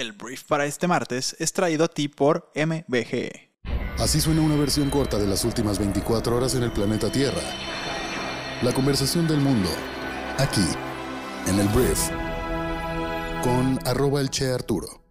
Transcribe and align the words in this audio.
El 0.00 0.12
brief 0.12 0.44
para 0.44 0.64
este 0.64 0.86
martes 0.88 1.36
es 1.38 1.52
traído 1.52 1.84
a 1.84 1.88
ti 1.88 2.08
por 2.08 2.50
MBGE. 2.54 3.50
Así 3.98 4.18
suena 4.18 4.40
una 4.40 4.56
versión 4.56 4.88
corta 4.88 5.18
de 5.18 5.26
las 5.26 5.44
últimas 5.44 5.78
24 5.78 6.34
horas 6.34 6.54
en 6.54 6.62
el 6.62 6.72
planeta 6.72 7.12
Tierra. 7.12 7.42
La 8.62 8.72
conversación 8.72 9.28
del 9.28 9.40
mundo, 9.40 9.68
aquí, 10.38 10.64
en 11.48 11.58
el 11.58 11.68
brief, 11.68 12.08
con 13.42 13.78
arroba 13.86 14.22
el 14.22 14.30
Che 14.30 14.50
Arturo. 14.50 15.04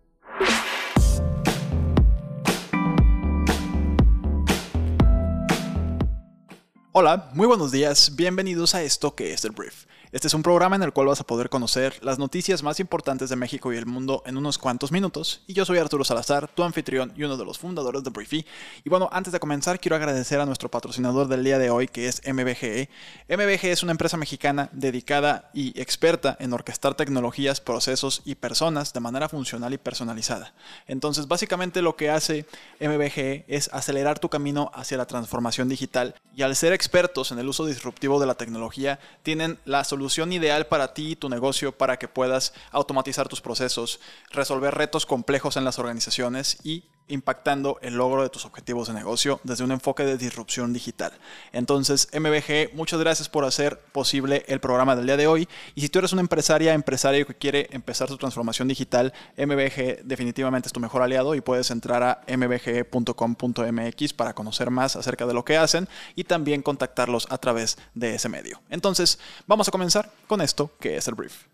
Hola, 6.93 7.29
muy 7.35 7.45
buenos 7.45 7.71
días, 7.71 8.15
bienvenidos 8.15 8.73
a 8.73 8.81
esto 8.81 9.13
que 9.13 9.33
es 9.33 9.45
el 9.45 9.51
brief. 9.51 9.85
Este 10.11 10.25
es 10.25 10.33
un 10.33 10.41
programa 10.41 10.75
en 10.75 10.81
el 10.81 10.91
cual 10.91 11.05
vas 11.05 11.21
a 11.21 11.23
poder 11.23 11.51
conocer 11.51 12.03
las 12.03 12.17
noticias 12.17 12.63
más 12.63 12.79
importantes 12.79 13.29
de 13.29 13.35
México 13.35 13.71
y 13.71 13.77
el 13.77 13.85
mundo 13.85 14.23
en 14.25 14.37
unos 14.37 14.57
cuantos 14.57 14.91
minutos. 14.91 15.43
Y 15.45 15.53
yo 15.53 15.65
soy 15.65 15.77
Arturo 15.77 16.03
Salazar, 16.03 16.47
tu 16.47 16.63
anfitrión 16.63 17.13
y 17.15 17.25
uno 17.25 17.37
de 17.37 17.45
los 17.45 17.59
fundadores 17.59 18.03
de 18.03 18.09
Briefy. 18.09 18.43
Y 18.83 18.89
bueno, 18.89 19.07
antes 19.11 19.31
de 19.31 19.39
comenzar, 19.39 19.79
quiero 19.79 19.95
agradecer 19.95 20.39
a 20.39 20.47
nuestro 20.47 20.67
patrocinador 20.71 21.27
del 21.27 21.43
día 21.43 21.59
de 21.59 21.69
hoy, 21.69 21.87
que 21.87 22.07
es 22.07 22.23
MBGE. 22.25 22.89
MBGE 23.29 23.71
es 23.71 23.83
una 23.83 23.91
empresa 23.91 24.17
mexicana 24.17 24.69
dedicada 24.71 25.51
y 25.53 25.79
experta 25.79 26.35
en 26.39 26.53
orquestar 26.53 26.95
tecnologías, 26.95 27.61
procesos 27.61 28.23
y 28.25 28.33
personas 28.33 28.93
de 28.93 29.01
manera 29.01 29.29
funcional 29.29 29.75
y 29.75 29.77
personalizada. 29.77 30.55
Entonces, 30.87 31.27
básicamente 31.27 31.83
lo 31.83 31.95
que 31.95 32.09
hace 32.09 32.47
MBGE 32.79 33.45
es 33.47 33.69
acelerar 33.73 34.17
tu 34.17 34.29
camino 34.29 34.71
hacia 34.73 34.97
la 34.97 35.05
transformación 35.05 35.69
digital 35.69 36.15
y 36.35 36.41
al 36.41 36.55
ser 36.55 36.73
expertos 36.73 37.31
en 37.31 37.37
el 37.37 37.47
uso 37.47 37.67
disruptivo 37.67 38.19
de 38.19 38.25
la 38.25 38.33
tecnología, 38.33 38.99
tienen 39.21 39.59
la 39.65 39.83
solución 39.83 39.98
solución 39.99 40.31
ideal 40.31 40.67
para 40.67 40.93
ti 40.93 41.11
y 41.11 41.15
tu 41.17 41.27
negocio 41.27 41.77
para 41.77 41.99
que 41.99 42.07
puedas 42.07 42.53
automatizar 42.71 43.27
tus 43.27 43.41
procesos, 43.41 43.99
resolver 44.31 44.73
retos 44.73 45.05
complejos 45.05 45.57
en 45.57 45.65
las 45.65 45.77
organizaciones 45.77 46.57
y 46.63 46.85
impactando 47.09 47.77
el 47.81 47.95
logro 47.95 48.23
de 48.23 48.29
tus 48.29 48.45
objetivos 48.45 48.87
de 48.87 48.93
negocio 48.93 49.41
desde 49.43 49.63
un 49.63 49.71
enfoque 49.71 50.03
de 50.03 50.17
disrupción 50.17 50.71
digital. 50.73 51.11
Entonces, 51.51 52.07
MBG, 52.13 52.73
muchas 52.73 52.99
gracias 52.99 53.27
por 53.27 53.43
hacer 53.43 53.79
posible 53.91 54.45
el 54.47 54.59
programa 54.59 54.95
del 54.95 55.05
día 55.05 55.17
de 55.17 55.27
hoy. 55.27 55.47
Y 55.75 55.81
si 55.81 55.89
tú 55.89 55.99
eres 55.99 56.13
una 56.13 56.21
empresaria, 56.21 56.73
empresario 56.73 57.25
que 57.25 57.35
quiere 57.35 57.67
empezar 57.71 58.07
su 58.07 58.17
transformación 58.17 58.67
digital, 58.67 59.13
MBG 59.37 60.03
definitivamente 60.03 60.67
es 60.67 60.73
tu 60.73 60.79
mejor 60.79 61.01
aliado 61.01 61.35
y 61.35 61.41
puedes 61.41 61.71
entrar 61.71 62.03
a 62.03 62.21
mbg.com.mx 62.27 64.13
para 64.13 64.33
conocer 64.33 64.69
más 64.69 64.95
acerca 64.95 65.25
de 65.25 65.33
lo 65.33 65.43
que 65.43 65.57
hacen 65.57 65.87
y 66.15 66.23
también 66.23 66.61
contactarlos 66.61 67.27
a 67.29 67.37
través 67.37 67.77
de 67.93 68.15
ese 68.15 68.29
medio. 68.29 68.61
Entonces, 68.69 69.19
vamos 69.47 69.67
a 69.67 69.71
comenzar 69.71 70.11
con 70.27 70.41
esto 70.41 70.71
que 70.79 70.97
es 70.97 71.07
el 71.07 71.15
brief. 71.15 71.48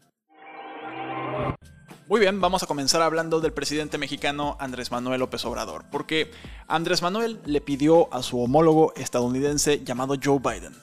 Muy 2.08 2.20
bien, 2.20 2.40
vamos 2.40 2.62
a 2.62 2.68
comenzar 2.68 3.02
hablando 3.02 3.42
del 3.42 3.52
presidente 3.52 3.98
mexicano 3.98 4.58
Andrés 4.60 4.92
Manuel 4.92 5.22
López 5.22 5.44
Obrador, 5.44 5.86
porque 5.90 6.30
Andrés 6.68 7.02
Manuel 7.02 7.40
le 7.46 7.62
pidió 7.62 8.14
a 8.14 8.22
su 8.22 8.40
homólogo 8.40 8.94
estadounidense 8.96 9.84
llamado 9.84 10.14
Joe 10.24 10.38
Biden, 10.38 10.76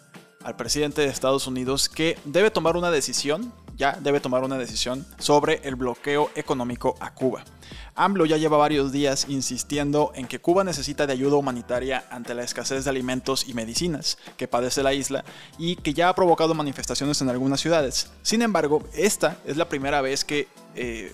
al 0.42 0.56
presidente 0.56 1.02
de 1.02 1.06
Estados 1.06 1.46
Unidos, 1.46 1.88
que 1.88 2.18
debe 2.24 2.50
tomar 2.50 2.76
una 2.76 2.90
decisión, 2.90 3.52
ya 3.76 3.96
debe 4.00 4.18
tomar 4.18 4.42
una 4.42 4.58
decisión 4.58 5.06
sobre 5.18 5.60
el 5.62 5.76
bloqueo 5.76 6.28
económico 6.34 6.96
a 6.98 7.14
Cuba. 7.14 7.44
AMLO 7.94 8.26
ya 8.26 8.36
lleva 8.36 8.56
varios 8.56 8.92
días 8.92 9.26
insistiendo 9.28 10.12
en 10.14 10.26
que 10.26 10.40
Cuba 10.40 10.64
necesita 10.64 11.06
de 11.06 11.12
ayuda 11.12 11.36
humanitaria 11.36 12.04
ante 12.10 12.34
la 12.34 12.42
escasez 12.42 12.84
de 12.84 12.90
alimentos 12.90 13.48
y 13.48 13.54
medicinas 13.54 14.18
que 14.36 14.48
padece 14.48 14.82
la 14.82 14.94
isla 14.94 15.24
y 15.58 15.76
que 15.76 15.94
ya 15.94 16.08
ha 16.08 16.14
provocado 16.14 16.54
manifestaciones 16.54 17.20
en 17.20 17.28
algunas 17.28 17.60
ciudades. 17.60 18.10
Sin 18.22 18.42
embargo, 18.42 18.82
esta 18.94 19.38
es 19.44 19.56
la 19.56 19.68
primera 19.68 20.00
vez 20.00 20.24
que 20.24 20.48
eh, 20.74 21.12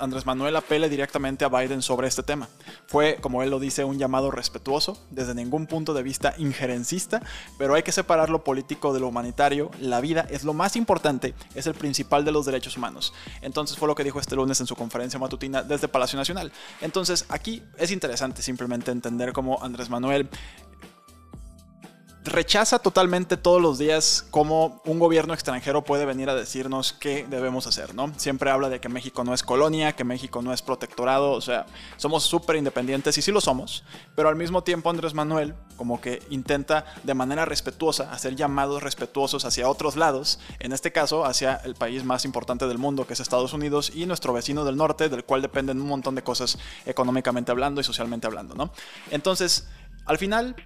Andrés 0.00 0.24
Manuel 0.24 0.56
apele 0.56 0.88
directamente 0.88 1.44
a 1.44 1.48
Biden 1.48 1.82
sobre 1.82 2.08
este 2.08 2.22
tema. 2.22 2.48
Fue, 2.86 3.18
como 3.20 3.42
él 3.42 3.50
lo 3.50 3.60
dice, 3.60 3.84
un 3.84 3.98
llamado 3.98 4.30
respetuoso, 4.30 4.98
desde 5.10 5.34
ningún 5.34 5.66
punto 5.66 5.92
de 5.92 6.02
vista 6.02 6.34
injerencista, 6.38 7.22
pero 7.58 7.74
hay 7.74 7.82
que 7.82 7.92
separar 7.92 8.30
lo 8.30 8.44
político 8.44 8.94
de 8.94 9.00
lo 9.00 9.08
humanitario. 9.08 9.70
La 9.80 10.00
vida 10.00 10.26
es 10.30 10.44
lo 10.44 10.54
más 10.54 10.76
importante, 10.76 11.34
es 11.54 11.66
el 11.66 11.74
principal 11.74 12.24
de 12.24 12.32
los 12.32 12.46
derechos 12.46 12.76
humanos. 12.76 13.12
Entonces 13.42 13.76
fue 13.76 13.88
lo 13.88 13.94
que 13.94 14.04
dijo 14.04 14.20
este 14.20 14.36
lunes 14.36 14.60
en 14.60 14.66
su 14.66 14.76
conferencia 14.76 15.18
matutina 15.18 15.62
Palacio 15.88 16.18
Nacional. 16.18 16.52
Entonces 16.80 17.24
aquí 17.28 17.62
es 17.78 17.90
interesante 17.90 18.42
simplemente 18.42 18.90
entender 18.90 19.32
cómo 19.32 19.62
Andrés 19.62 19.90
Manuel 19.90 20.28
rechaza 22.24 22.78
totalmente 22.78 23.36
todos 23.36 23.60
los 23.60 23.78
días 23.78 24.26
cómo 24.30 24.80
un 24.86 24.98
gobierno 24.98 25.34
extranjero 25.34 25.84
puede 25.84 26.06
venir 26.06 26.30
a 26.30 26.34
decirnos 26.34 26.94
qué 26.94 27.26
debemos 27.28 27.66
hacer, 27.66 27.94
¿no? 27.94 28.12
Siempre 28.16 28.50
habla 28.50 28.70
de 28.70 28.80
que 28.80 28.88
México 28.88 29.24
no 29.24 29.34
es 29.34 29.42
colonia, 29.42 29.94
que 29.94 30.04
México 30.04 30.40
no 30.40 30.52
es 30.52 30.62
protectorado, 30.62 31.32
o 31.32 31.40
sea, 31.42 31.66
somos 31.98 32.24
súper 32.24 32.56
independientes 32.56 33.18
y 33.18 33.22
sí 33.22 33.30
lo 33.30 33.42
somos, 33.42 33.84
pero 34.14 34.30
al 34.30 34.36
mismo 34.36 34.62
tiempo 34.62 34.88
Andrés 34.88 35.12
Manuel 35.12 35.54
como 35.76 36.00
que 36.00 36.22
intenta 36.30 36.86
de 37.02 37.12
manera 37.12 37.44
respetuosa 37.44 38.10
hacer 38.10 38.36
llamados 38.36 38.82
respetuosos 38.82 39.44
hacia 39.44 39.68
otros 39.68 39.96
lados, 39.96 40.40
en 40.60 40.72
este 40.72 40.92
caso 40.92 41.26
hacia 41.26 41.56
el 41.56 41.74
país 41.74 42.04
más 42.04 42.24
importante 42.24 42.66
del 42.66 42.78
mundo 42.78 43.06
que 43.06 43.12
es 43.12 43.20
Estados 43.20 43.52
Unidos 43.52 43.92
y 43.94 44.06
nuestro 44.06 44.32
vecino 44.32 44.64
del 44.64 44.76
norte, 44.76 45.10
del 45.10 45.24
cual 45.24 45.42
dependen 45.42 45.80
un 45.80 45.88
montón 45.88 46.14
de 46.14 46.22
cosas 46.22 46.58
económicamente 46.86 47.50
hablando 47.50 47.82
y 47.82 47.84
socialmente 47.84 48.26
hablando, 48.26 48.54
¿no? 48.54 48.72
Entonces, 49.10 49.68
al 50.06 50.18
final 50.18 50.56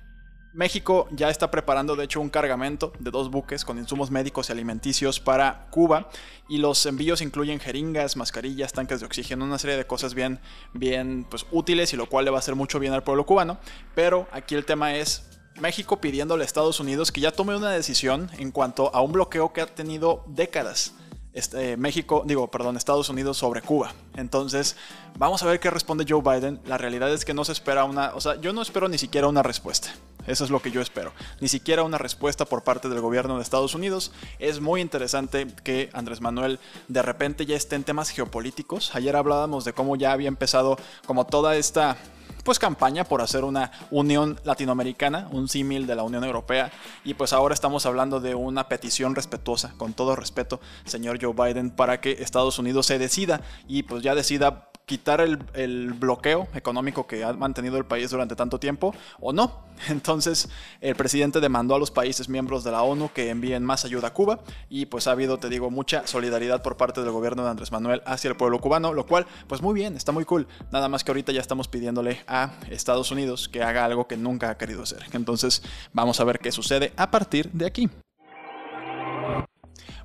México 0.58 1.06
ya 1.12 1.30
está 1.30 1.52
preparando 1.52 1.94
de 1.94 2.02
hecho 2.02 2.20
un 2.20 2.30
cargamento 2.30 2.92
de 2.98 3.12
dos 3.12 3.30
buques 3.30 3.64
con 3.64 3.78
insumos 3.78 4.10
médicos 4.10 4.48
y 4.48 4.52
alimenticios 4.52 5.20
para 5.20 5.68
Cuba 5.70 6.08
y 6.48 6.58
los 6.58 6.84
envíos 6.84 7.22
incluyen 7.22 7.60
jeringas, 7.60 8.16
mascarillas, 8.16 8.72
tanques 8.72 8.98
de 8.98 9.06
oxígeno, 9.06 9.44
una 9.44 9.60
serie 9.60 9.76
de 9.76 9.86
cosas 9.86 10.14
bien, 10.14 10.40
bien 10.72 11.24
pues, 11.30 11.46
útiles 11.52 11.92
y 11.92 11.96
lo 11.96 12.08
cual 12.08 12.24
le 12.24 12.32
va 12.32 12.38
a 12.38 12.40
hacer 12.40 12.56
mucho 12.56 12.80
bien 12.80 12.92
al 12.92 13.04
pueblo 13.04 13.24
cubano. 13.24 13.58
Pero 13.94 14.26
aquí 14.32 14.56
el 14.56 14.64
tema 14.64 14.96
es 14.96 15.28
México 15.60 16.00
pidiéndole 16.00 16.42
a 16.42 16.46
Estados 16.46 16.80
Unidos 16.80 17.12
que 17.12 17.20
ya 17.20 17.30
tome 17.30 17.54
una 17.54 17.70
decisión 17.70 18.28
en 18.36 18.50
cuanto 18.50 18.92
a 18.92 19.00
un 19.00 19.12
bloqueo 19.12 19.52
que 19.52 19.60
ha 19.60 19.66
tenido 19.66 20.24
décadas. 20.26 20.92
Este, 21.34 21.76
México, 21.76 22.24
digo, 22.26 22.50
perdón, 22.50 22.76
Estados 22.76 23.08
Unidos 23.08 23.36
sobre 23.36 23.62
Cuba. 23.62 23.92
Entonces, 24.16 24.74
vamos 25.16 25.40
a 25.44 25.46
ver 25.46 25.60
qué 25.60 25.70
responde 25.70 26.04
Joe 26.08 26.20
Biden. 26.20 26.60
La 26.66 26.78
realidad 26.78 27.12
es 27.12 27.24
que 27.24 27.32
no 27.32 27.44
se 27.44 27.52
espera 27.52 27.84
una, 27.84 28.12
o 28.16 28.20
sea, 28.20 28.40
yo 28.40 28.52
no 28.52 28.60
espero 28.60 28.88
ni 28.88 28.98
siquiera 28.98 29.28
una 29.28 29.44
respuesta. 29.44 29.94
Eso 30.28 30.44
es 30.44 30.50
lo 30.50 30.60
que 30.60 30.70
yo 30.70 30.82
espero. 30.82 31.12
Ni 31.40 31.48
siquiera 31.48 31.82
una 31.82 31.96
respuesta 31.96 32.44
por 32.44 32.62
parte 32.62 32.90
del 32.90 33.00
gobierno 33.00 33.36
de 33.36 33.42
Estados 33.42 33.74
Unidos. 33.74 34.12
Es 34.38 34.60
muy 34.60 34.82
interesante 34.82 35.46
que 35.64 35.88
Andrés 35.94 36.20
Manuel 36.20 36.60
de 36.86 37.02
repente 37.02 37.46
ya 37.46 37.56
esté 37.56 37.76
en 37.76 37.84
temas 37.84 38.10
geopolíticos. 38.10 38.94
Ayer 38.94 39.16
hablábamos 39.16 39.64
de 39.64 39.72
cómo 39.72 39.96
ya 39.96 40.12
había 40.12 40.28
empezado 40.28 40.78
como 41.06 41.26
toda 41.26 41.56
esta 41.56 41.96
pues 42.44 42.58
campaña 42.58 43.04
por 43.04 43.20
hacer 43.20 43.44
una 43.44 43.72
unión 43.90 44.38
latinoamericana, 44.44 45.28
un 45.32 45.48
símil 45.48 45.86
de 45.86 45.94
la 45.94 46.02
Unión 46.02 46.24
Europea 46.24 46.70
y 47.04 47.14
pues 47.14 47.32
ahora 47.32 47.52
estamos 47.52 47.84
hablando 47.84 48.20
de 48.20 48.34
una 48.34 48.68
petición 48.68 49.14
respetuosa, 49.14 49.74
con 49.76 49.92
todo 49.92 50.16
respeto, 50.16 50.60
señor 50.84 51.18
Joe 51.20 51.34
Biden, 51.34 51.70
para 51.70 52.00
que 52.00 52.12
Estados 52.12 52.58
Unidos 52.58 52.86
se 52.86 52.98
decida 52.98 53.42
y 53.66 53.82
pues 53.82 54.02
ya 54.02 54.14
decida 54.14 54.67
quitar 54.88 55.20
el, 55.20 55.92
bloqueo 55.92 56.48
económico 56.54 57.06
que 57.06 57.22
ha 57.22 57.32
mantenido 57.34 57.76
el 57.76 57.84
país 57.84 58.10
durante 58.10 58.34
tanto 58.34 58.58
tiempo 58.58 58.94
o 59.20 59.32
no. 59.32 59.68
Entonces 59.88 60.48
el 60.80 60.96
presidente 60.96 61.40
demandó 61.40 61.74
a 61.74 61.78
los 61.78 61.90
países 61.90 62.28
miembros 62.28 62.64
de 62.64 62.72
la 62.72 62.82
ONU 62.82 63.10
que 63.12 63.28
envíen 63.28 63.64
más 63.64 63.84
ayuda 63.84 64.08
a 64.08 64.14
Cuba 64.14 64.40
y 64.70 64.86
pues 64.86 65.06
ha 65.06 65.12
habido, 65.12 65.38
te 65.38 65.50
digo, 65.50 65.70
mucha 65.70 66.06
solidaridad 66.06 66.62
por 66.62 66.78
parte 66.78 67.02
del 67.02 67.10
gobierno 67.10 67.44
de 67.44 67.50
Andrés 67.50 67.70
Manuel 67.70 68.02
hacia 68.06 68.30
el 68.30 68.36
pueblo 68.36 68.60
cubano, 68.60 68.94
lo 68.94 69.06
cual 69.06 69.26
pues 69.46 69.60
muy 69.60 69.74
bien, 69.74 69.94
está 69.94 70.10
muy 70.10 70.24
cool. 70.24 70.48
Nada 70.72 70.88
más 70.88 71.04
que 71.04 71.10
ahorita 71.10 71.32
ya 71.32 71.40
estamos 71.40 71.68
pidiéndole 71.68 72.24
a 72.26 72.54
Estados 72.70 73.10
Unidos 73.10 73.48
que 73.48 73.62
haga 73.62 73.84
algo 73.84 74.08
que 74.08 74.16
nunca 74.16 74.48
ha 74.48 74.56
querido 74.56 74.82
hacer. 74.82 75.04
Entonces 75.12 75.62
vamos 75.92 76.18
a 76.18 76.24
ver 76.24 76.38
qué 76.38 76.50
sucede 76.50 76.94
a 76.96 77.10
partir 77.10 77.50
de 77.52 77.66
aquí. 77.66 77.90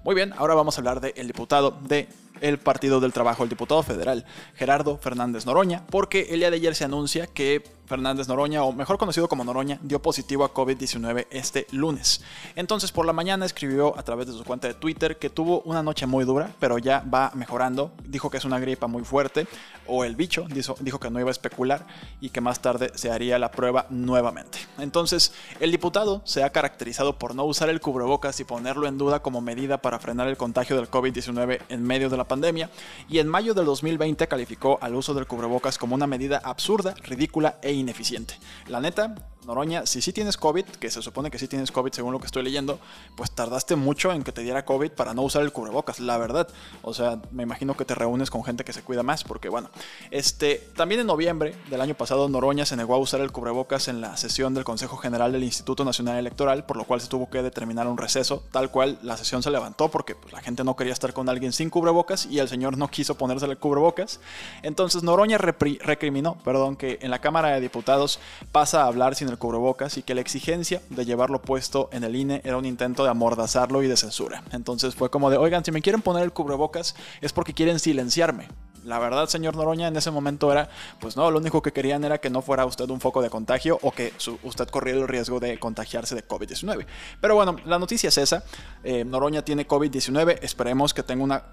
Muy 0.03 0.15
bien, 0.15 0.33
ahora 0.35 0.53
vamos 0.53 0.77
a 0.77 0.81
hablar 0.81 0.99
del 0.99 1.27
diputado 1.27 1.71
de 1.71 2.09
el 2.41 2.59
Partido 2.59 2.99
del 2.99 3.13
Trabajo, 3.13 3.43
el 3.43 3.49
diputado 3.49 3.83
federal 3.83 4.25
Gerardo 4.55 4.97
Fernández 4.97 5.45
Noroña, 5.45 5.85
porque 5.87 6.27
el 6.31 6.39
día 6.39 6.49
de 6.49 6.57
ayer 6.57 6.75
se 6.75 6.85
anuncia 6.85 7.27
que 7.27 7.63
Fernández 7.93 8.27
Noroña, 8.27 8.63
o 8.63 8.73
mejor 8.73 8.97
conocido 8.97 9.29
como 9.29 9.43
Noroña, 9.43 9.77
dio 9.83 10.01
positivo 10.01 10.43
a 10.43 10.51
COVID-19 10.51 11.27
este 11.29 11.67
lunes. 11.69 12.23
Entonces 12.55 12.91
por 12.91 13.05
la 13.05 13.13
mañana 13.13 13.45
escribió 13.45 13.95
a 13.95 14.01
través 14.01 14.25
de 14.25 14.33
su 14.33 14.43
cuenta 14.43 14.67
de 14.67 14.73
Twitter 14.73 15.19
que 15.19 15.29
tuvo 15.29 15.61
una 15.61 15.83
noche 15.83 16.07
muy 16.07 16.25
dura, 16.25 16.49
pero 16.59 16.79
ya 16.79 17.01
va 17.01 17.31
mejorando. 17.35 17.91
Dijo 18.03 18.31
que 18.31 18.37
es 18.37 18.45
una 18.45 18.57
gripa 18.57 18.87
muy 18.87 19.03
fuerte, 19.03 19.45
o 19.85 20.05
el 20.05 20.15
bicho, 20.15 20.47
dijo, 20.49 20.99
que 20.99 21.09
no 21.11 21.19
iba 21.19 21.29
a 21.29 21.31
especular 21.31 21.85
y 22.19 22.31
que 22.31 22.41
más 22.41 22.61
tarde 22.61 22.91
se 22.95 23.11
haría 23.11 23.37
la 23.37 23.51
prueba 23.51 23.85
nuevamente. 23.91 24.57
Entonces 24.79 25.31
el 25.59 25.69
diputado 25.69 26.23
se 26.25 26.43
ha 26.43 26.51
caracterizado 26.51 27.19
por 27.19 27.35
no 27.35 27.43
usar 27.43 27.69
el 27.69 27.79
cubrebocas 27.79 28.39
y 28.39 28.43
ponerlo 28.43 28.87
en 28.87 28.97
duda 28.97 29.21
como 29.21 29.39
medida 29.39 29.77
para 29.83 29.99
frenar 29.99 30.27
el 30.27 30.37
contagio 30.37 30.77
del 30.77 30.89
COVID-19 30.89 31.59
en 31.69 31.83
medio 31.83 32.09
de 32.09 32.17
la 32.17 32.23
pandemia, 32.23 32.71
y 33.07 33.19
en 33.19 33.27
mayo 33.27 33.53
del 33.53 33.65
2020 33.65 34.27
calificó 34.27 34.79
al 34.81 34.95
uso 34.95 35.13
del 35.13 35.27
cubrebocas 35.27 35.77
como 35.77 35.93
una 35.93 36.07
medida 36.07 36.41
absurda, 36.43 36.95
ridícula 37.03 37.59
e 37.61 37.82
ineficiente. 37.83 38.35
La 38.67 38.79
neta, 38.79 39.15
Noroña, 39.45 39.85
si 39.85 40.01
sí 40.01 40.13
tienes 40.13 40.37
COVID, 40.37 40.65
que 40.65 40.89
se 40.89 41.01
supone 41.01 41.29
que 41.29 41.39
sí 41.39 41.47
tienes 41.47 41.71
COVID 41.71 41.91
según 41.91 42.13
lo 42.13 42.19
que 42.19 42.25
estoy 42.25 42.43
leyendo, 42.43 42.79
pues 43.15 43.31
tardaste 43.31 43.75
mucho 43.75 44.11
en 44.11 44.23
que 44.23 44.31
te 44.31 44.41
diera 44.41 44.65
COVID 44.65 44.91
para 44.91 45.13
no 45.13 45.21
usar 45.21 45.41
el 45.41 45.51
cubrebocas, 45.51 45.99
la 45.99 46.17
verdad. 46.17 46.47
O 46.81 46.93
sea, 46.93 47.19
me 47.31 47.43
imagino 47.43 47.75
que 47.75 47.85
te 47.85 47.95
reúnes 47.95 48.29
con 48.29 48.43
gente 48.43 48.63
que 48.63 48.73
se 48.73 48.83
cuida 48.83 49.03
más, 49.03 49.23
porque 49.23 49.49
bueno, 49.49 49.69
este, 50.11 50.55
también 50.75 51.01
en 51.01 51.07
noviembre 51.07 51.55
del 51.69 51.81
año 51.81 51.95
pasado 51.95 52.29
Noroña 52.29 52.65
se 52.65 52.75
negó 52.75 52.95
a 52.95 52.97
usar 52.97 53.21
el 53.21 53.31
cubrebocas 53.31 53.87
en 53.87 54.01
la 54.01 54.17
sesión 54.17 54.53
del 54.53 54.63
Consejo 54.63 54.97
General 54.97 55.31
del 55.31 55.43
Instituto 55.43 55.83
Nacional 55.83 56.17
Electoral, 56.17 56.65
por 56.65 56.77
lo 56.77 56.85
cual 56.85 57.01
se 57.01 57.07
tuvo 57.07 57.29
que 57.29 57.41
determinar 57.41 57.87
un 57.87 57.97
receso, 57.97 58.43
tal 58.51 58.71
cual 58.71 58.99
la 59.01 59.17
sesión 59.17 59.43
se 59.43 59.51
levantó 59.51 59.89
porque 59.89 60.15
pues, 60.15 60.33
la 60.33 60.41
gente 60.41 60.63
no 60.63 60.75
quería 60.75 60.93
estar 60.93 61.13
con 61.13 61.29
alguien 61.29 61.53
sin 61.53 61.69
cubrebocas 61.69 62.25
y 62.25 62.39
el 62.39 62.47
señor 62.47 62.77
no 62.77 62.87
quiso 62.87 63.15
ponerse 63.15 63.45
el 63.45 63.57
cubrebocas. 63.57 64.19
Entonces 64.61 65.03
Noroña 65.03 65.37
recriminó, 65.37 66.37
perdón, 66.43 66.75
que 66.75 66.99
en 67.01 67.11
la 67.11 67.19
Cámara 67.19 67.49
de 67.49 67.61
Diputados 67.61 68.19
pasa 68.51 68.83
a 68.83 68.87
hablar 68.87 69.15
sin 69.15 69.32
el 69.33 69.39
cubrebocas 69.39 69.97
y 69.97 70.03
que 70.03 70.15
la 70.15 70.21
exigencia 70.21 70.81
de 70.89 71.05
llevarlo 71.05 71.41
puesto 71.41 71.89
en 71.91 72.03
el 72.03 72.15
INE 72.15 72.41
era 72.45 72.57
un 72.57 72.65
intento 72.65 73.03
de 73.03 73.09
amordazarlo 73.09 73.83
y 73.83 73.87
de 73.87 73.97
censura. 73.97 74.43
Entonces 74.51 74.95
fue 74.95 75.09
como 75.09 75.29
de, 75.29 75.37
oigan, 75.37 75.65
si 75.65 75.71
me 75.71 75.81
quieren 75.81 76.01
poner 76.01 76.23
el 76.23 76.31
cubrebocas 76.31 76.95
es 77.21 77.33
porque 77.33 77.53
quieren 77.53 77.79
silenciarme. 77.79 78.47
La 78.83 78.99
verdad, 78.99 79.27
señor 79.27 79.55
Noroña, 79.55 79.87
en 79.87 79.95
ese 79.95 80.11
momento 80.11 80.51
era, 80.51 80.69
pues 80.99 81.15
no, 81.15 81.31
lo 81.31 81.39
único 81.39 81.61
que 81.61 81.71
querían 81.71 82.03
era 82.03 82.17
que 82.17 82.29
no 82.29 82.41
fuera 82.41 82.65
usted 82.65 82.89
un 82.89 82.99
foco 82.99 83.21
de 83.21 83.29
contagio 83.29 83.79
o 83.81 83.91
que 83.91 84.11
usted 84.43 84.67
corriera 84.67 84.99
el 84.99 85.07
riesgo 85.07 85.39
de 85.39 85.57
contagiarse 85.57 86.15
de 86.15 86.27
COVID-19. 86.27 86.85
Pero 87.21 87.35
bueno, 87.35 87.55
la 87.65 87.79
noticia 87.79 88.09
es 88.09 88.17
esa. 88.17 88.43
Eh, 88.83 89.05
Noroña 89.05 89.43
tiene 89.43 89.67
COVID-19, 89.67 90.39
esperemos 90.41 90.93
que 90.93 91.03
tenga 91.03 91.23
una 91.23 91.43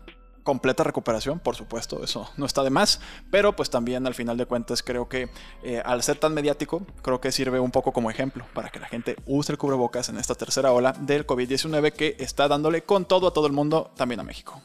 completa 0.51 0.83
recuperación, 0.83 1.39
por 1.39 1.55
supuesto, 1.55 2.03
eso 2.03 2.29
no 2.37 2.45
está 2.45 2.65
de 2.65 2.71
más, 2.71 3.01
pero 3.31 3.55
pues 3.55 3.71
también 3.71 4.05
al 4.09 4.15
final 4.15 4.37
de 4.37 4.47
cuentas 4.47 4.83
creo 4.83 5.09
que 5.09 5.31
eh, 5.63 5.81
al 5.85 6.03
ser 6.03 6.19
tan 6.19 6.35
mediático, 6.35 6.83
creo 7.03 7.21
que 7.21 7.31
sirve 7.31 7.61
un 7.61 7.71
poco 7.71 7.93
como 7.93 8.11
ejemplo 8.11 8.45
para 8.53 8.69
que 8.71 8.81
la 8.81 8.89
gente 8.89 9.15
use 9.27 9.53
el 9.53 9.59
cubrebocas 9.59 10.09
en 10.09 10.19
esta 10.19 10.35
tercera 10.35 10.73
ola 10.73 10.93
del 10.93 11.25
COVID-19 11.25 11.93
que 11.93 12.17
está 12.19 12.49
dándole 12.49 12.83
con 12.83 13.05
todo 13.05 13.29
a 13.29 13.33
todo 13.33 13.47
el 13.47 13.53
mundo, 13.53 13.93
también 13.95 14.19
a 14.19 14.25
México. 14.25 14.61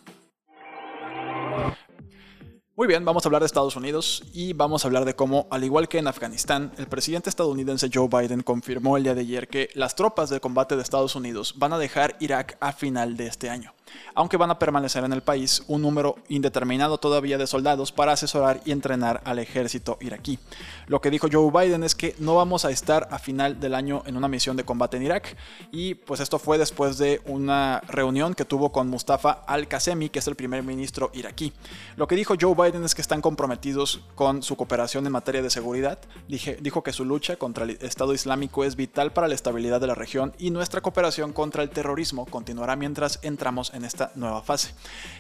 Muy 2.78 2.88
bien, 2.90 3.06
vamos 3.06 3.26
a 3.26 3.30
hablar 3.30 3.42
de 3.42 3.46
Estados 3.46 3.78
Unidos 3.78 4.22
y 4.34 4.52
vamos 4.52 4.84
a 4.84 4.90
hablar 4.90 5.06
de 5.06 5.16
cómo, 5.16 5.48
al 5.50 5.64
igual 5.64 5.88
que 5.88 5.98
en 5.98 6.10
Afganistán, 6.10 6.74
el 6.78 6.88
presidente 6.88 7.30
estadounidense 7.30 7.90
Joe 7.92 8.10
Biden 8.10 8.42
confirmó 8.42 8.98
el 8.98 9.04
día 9.04 9.16
de 9.16 9.22
ayer 9.22 9.48
que 9.48 9.70
las 9.76 9.96
tropas 9.96 10.30
de 10.30 10.42
combate 10.42 10.76
de 10.76 10.82
Estados 10.82 11.16
Unidos 11.16 11.54
van 11.56 11.72
a 11.72 11.78
dejar 11.78 12.18
Irak 12.20 12.58
a 12.60 12.74
final 12.74 13.16
de 13.16 13.28
este 13.28 13.50
año 13.50 13.74
aunque 14.14 14.38
van 14.38 14.52
a 14.52 14.60
permanecer 14.60 15.04
en 15.04 15.14
el 15.14 15.22
país 15.22 15.64
un 15.68 15.82
número 15.82 16.16
indeterminado 16.30 16.98
todavía 16.98 17.38
de 17.38 17.48
soldados 17.48 17.92
para 17.92 18.14
asesorar 18.14 18.62
y 18.66 18.72
entrenar 18.72 19.22
al 19.26 19.40
ejército 19.40 19.98
iraquí. 20.02 20.40
Lo 20.88 21.02
que 21.02 21.10
dijo 21.10 21.28
Joe 21.32 21.52
Biden 21.52 21.84
es 21.84 21.96
que 21.96 22.16
no 22.20 22.36
vamos 22.36 22.66
a 22.66 22.72
estar 22.72 23.08
a 23.12 23.20
final 23.20 23.60
del 23.60 23.76
año 23.76 24.04
en 24.06 24.18
una 24.18 24.28
misión 24.28 24.56
de 24.56 24.64
combate 24.64 24.98
en 24.98 25.04
Irak 25.04 25.36
y 25.72 25.96
pues 25.96 26.20
esto 26.20 26.40
fue 26.40 26.58
después 26.58 26.98
de 26.98 27.22
una 27.26 27.82
reunión 27.88 28.34
que 28.34 28.46
tuvo 28.46 28.72
con 28.72 28.90
Mustafa 28.90 29.44
al-Qasemi, 29.48 30.10
que 30.10 30.20
es 30.20 30.28
el 30.28 30.36
primer 30.36 30.64
ministro 30.64 31.12
iraquí. 31.14 31.54
Lo 31.96 32.08
que 32.08 32.16
dijo 32.16 32.36
Joe 32.40 32.56
Biden 32.56 32.65
es 32.66 32.96
que 32.96 33.02
están 33.02 33.22
comprometidos 33.22 34.02
con 34.16 34.42
su 34.42 34.56
cooperación 34.56 35.06
en 35.06 35.12
materia 35.12 35.44
de 35.44 35.52
seguridad. 35.52 36.00
dijo 36.28 36.82
que 36.82 36.94
su 36.94 37.06
lucha 37.06 37.36
contra 37.36 37.64
el 37.64 37.78
Estado 37.82 38.12
Islámico 38.12 38.64
es 38.64 38.76
vital 38.76 39.14
para 39.14 39.28
la 39.28 39.36
estabilidad 39.36 39.80
de 39.80 39.86
la 39.86 39.94
región 39.94 40.34
y 40.40 40.50
nuestra 40.50 40.82
cooperación 40.82 41.32
contra 41.32 41.62
el 41.62 41.70
terrorismo 41.70 42.26
continuará 42.26 42.76
mientras 42.76 43.20
entramos 43.22 43.72
en 43.76 43.86
esta 43.86 44.12
nueva 44.16 44.42
fase. 44.42 44.74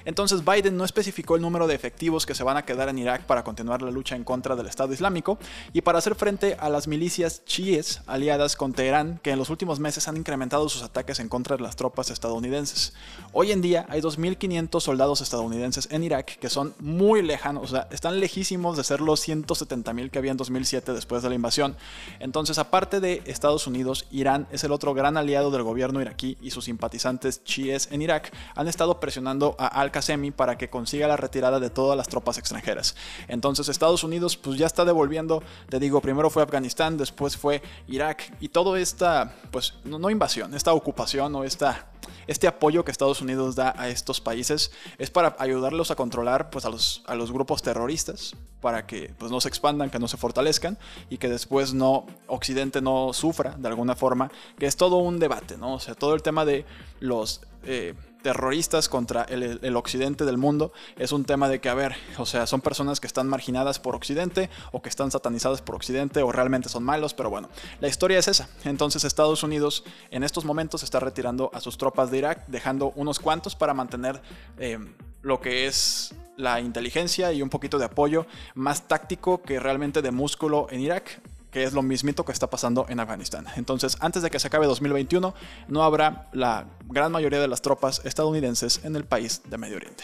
Entonces 0.06 0.44
Biden 0.44 0.76
no 0.76 0.86
especificó 0.86 1.36
el 1.36 1.44
número 1.44 1.68
de 1.68 1.76
efectivos 1.76 2.26
que 2.26 2.34
se 2.34 2.44
van 2.44 2.58
a 2.58 2.66
quedar 2.66 2.90
en 2.90 2.98
Irak 2.98 3.26
para 3.26 3.44
continuar 3.44 3.84
la 3.84 3.92
lucha 3.92 4.16
en 4.16 4.24
contra 4.24 4.56
del 4.56 4.66
Estado 4.66 4.92
Islámico 4.92 5.38
y 5.72 5.82
para 5.82 6.00
hacer 6.00 6.16
frente 6.16 6.58
a 6.60 6.70
las 6.70 6.88
milicias 6.88 7.46
chiíes 7.46 8.02
aliadas 8.08 8.56
con 8.56 8.74
Teherán 8.74 9.20
que 9.22 9.30
en 9.30 9.38
los 9.38 9.52
últimos 9.52 9.80
meses 9.80 10.08
han 10.08 10.18
incrementado 10.18 10.68
sus 10.68 10.82
ataques 10.82 11.20
en 11.20 11.30
contra 11.30 11.58
de 11.58 11.64
las 11.64 11.76
tropas 11.76 12.10
estadounidenses. 12.10 12.94
Hoy 13.34 13.52
en 13.52 13.62
día 13.62 13.86
hay 13.88 14.02
2.500 14.02 14.80
soldados 14.80 15.22
estadounidenses 15.22 15.88
en 15.92 16.04
Irak 16.04 16.40
que 16.40 16.50
son 16.50 16.74
muy 16.80 17.22
o 17.44 17.68
sea, 17.68 17.88
están 17.92 18.20
lejísimos 18.20 18.78
de 18.78 18.84
ser 18.84 19.02
los 19.02 19.28
170.000 19.28 20.10
que 20.10 20.20
había 20.20 20.32
en 20.32 20.38
2007 20.38 20.94
después 20.94 21.24
de 21.24 21.30
la 21.30 21.36
invasión. 21.36 21.76
Entonces, 22.20 22.58
aparte 22.58 23.00
de 23.00 23.22
Estados 23.26 23.68
Unidos, 23.68 24.08
Irán 24.12 24.48
es 24.52 24.64
el 24.64 24.72
otro 24.72 24.94
gran 24.94 25.18
aliado 25.18 25.52
del 25.52 25.64
gobierno 25.64 26.02
iraquí 26.02 26.38
y 26.42 26.52
sus 26.52 26.66
simpatizantes 26.66 27.44
chiíes 27.44 27.90
en 27.92 28.02
Irak 28.02 28.32
han 28.56 28.68
estado 28.68 29.00
presionando 29.00 29.56
a 29.60 29.68
Al-Qasemi 29.68 30.32
para 30.32 30.58
que 30.58 30.70
consiga 30.70 31.08
la 31.08 31.18
retirada 31.18 31.60
de 31.60 31.70
todas 31.70 31.98
las 31.98 32.08
tropas 32.08 32.38
extranjeras. 32.38 32.96
Entonces 33.28 33.70
Estados 33.70 34.04
Unidos 34.04 34.38
pues 34.38 34.58
ya 34.58 34.66
está 34.66 34.86
devolviendo, 34.86 35.44
te 35.70 35.80
digo, 35.80 36.02
primero 36.02 36.30
fue 36.30 36.44
Afganistán, 36.44 36.98
después 36.98 37.38
fue 37.38 37.62
Irak 37.88 38.34
y 38.40 38.50
toda 38.50 38.80
esta, 38.80 39.36
pues 39.52 39.74
no, 39.84 40.10
invasión, 40.10 40.54
esta 40.54 40.74
ocupación 40.74 41.36
o 41.36 41.44
esta 41.44 41.88
este 42.28 42.48
apoyo 42.48 42.86
que 42.86 42.92
Estados 42.92 43.22
Unidos 43.22 43.56
da 43.56 43.74
a 43.78 43.90
estos 43.90 44.22
países 44.22 44.72
es 44.98 45.10
para 45.10 45.36
ayudarlos 45.40 45.92
a 45.92 45.96
controlar 45.96 46.50
pues, 46.50 46.66
a, 46.66 46.70
los, 46.70 47.04
a 47.06 47.16
los 47.16 47.32
grupos 47.32 47.62
terroristas, 47.62 48.36
para 48.62 48.86
que 48.86 49.14
pues, 49.18 49.32
no 49.32 49.42
se 49.42 49.48
expandan, 49.48 49.90
que 49.90 50.00
no 50.00 50.08
se 50.08 50.18
fortalezcan 50.18 50.78
y 51.10 51.18
que 51.18 51.30
después 51.30 51.74
no 51.74 52.06
Occidente 52.28 52.82
no 52.82 53.14
sufra 53.14 53.56
de 53.58 53.68
alguna 53.68 53.96
forma, 53.96 54.32
que 54.58 54.66
es 54.66 54.76
todo 54.76 54.98
un 54.98 55.20
debate, 55.20 55.58
¿no? 55.58 55.76
O 55.76 55.80
sea, 55.80 55.96
todo 55.96 56.16
el 56.16 56.22
tema 56.22 56.46
de 56.46 56.66
los... 57.00 57.42
Eh, 57.64 57.94
terroristas 58.26 58.90
contra 58.90 59.22
el, 59.22 59.76
occidente 59.76 60.26
del 60.26 60.40
mundo 60.40 60.74
es 60.98 61.12
un 61.12 61.26
tema 61.26 61.48
de 61.48 61.62
que, 61.62 61.70
a 61.70 61.76
ver, 61.76 61.96
o 62.18 62.26
sea, 62.26 62.48
son 62.48 62.60
personas 62.60 63.00
que 63.00 63.06
están 63.06 63.28
marginadas 63.28 63.78
por 63.78 63.96
occidente 63.96 64.50
o 64.72 64.82
que 64.82 64.90
están 64.90 65.12
satanizadas 65.12 65.62
por 65.62 65.76
occidente 65.76 66.24
o 66.24 66.32
realmente 66.32 66.68
son 66.68 66.84
malos, 66.84 67.14
pero 67.14 67.30
bueno, 67.30 67.50
la 67.82 67.88
historia 67.88 68.18
es 68.18 68.28
esa. 68.28 68.50
Entonces 68.64 69.04
Estados 69.04 69.44
Unidos 69.44 69.84
en 70.10 70.24
estos 70.24 70.44
momentos 70.44 70.82
está 70.82 71.00
retirando 71.00 71.52
a 71.54 71.62
sus 71.62 71.78
tropas 71.78 72.10
de 72.10 72.18
Irak, 72.18 72.48
dejando 72.48 72.94
unos 72.96 73.20
cuantos 73.20 73.56
para 73.56 73.76
mantener 73.76 74.20
eh, 74.58 74.80
lo 75.22 75.40
que 75.40 75.68
es 75.68 76.16
la 76.36 76.60
inteligencia 76.62 77.32
y 77.32 77.44
un 77.44 77.52
poquito 77.52 77.78
de 77.78 77.86
apoyo 77.86 78.26
más 78.56 78.88
táctico 78.88 79.44
que 79.44 79.60
realmente 79.60 80.02
de 80.02 80.10
músculo 80.10 80.66
en 80.72 80.82
Irak 80.82 81.22
que 81.56 81.64
es 81.64 81.72
lo 81.72 81.82
mismito 81.82 82.26
que 82.26 82.34
está 82.34 82.50
pasando 82.50 82.86
en 82.90 83.00
Afganistán. 83.00 83.46
Entonces, 83.56 83.96
antes 84.02 84.22
de 84.22 84.30
que 84.30 84.40
se 84.40 84.48
acabe 84.48 84.66
2021, 84.66 85.34
no 85.70 85.84
habrá 85.84 86.28
la 86.34 86.66
gran 86.90 87.14
mayoría 87.14 87.40
de 87.40 87.48
las 87.48 87.62
tropas 87.62 88.02
estadounidenses 88.04 88.82
en 88.84 88.98
el 88.98 89.06
país 89.06 89.42
de 89.46 89.58
Medio 89.58 89.78
Oriente. 89.78 90.04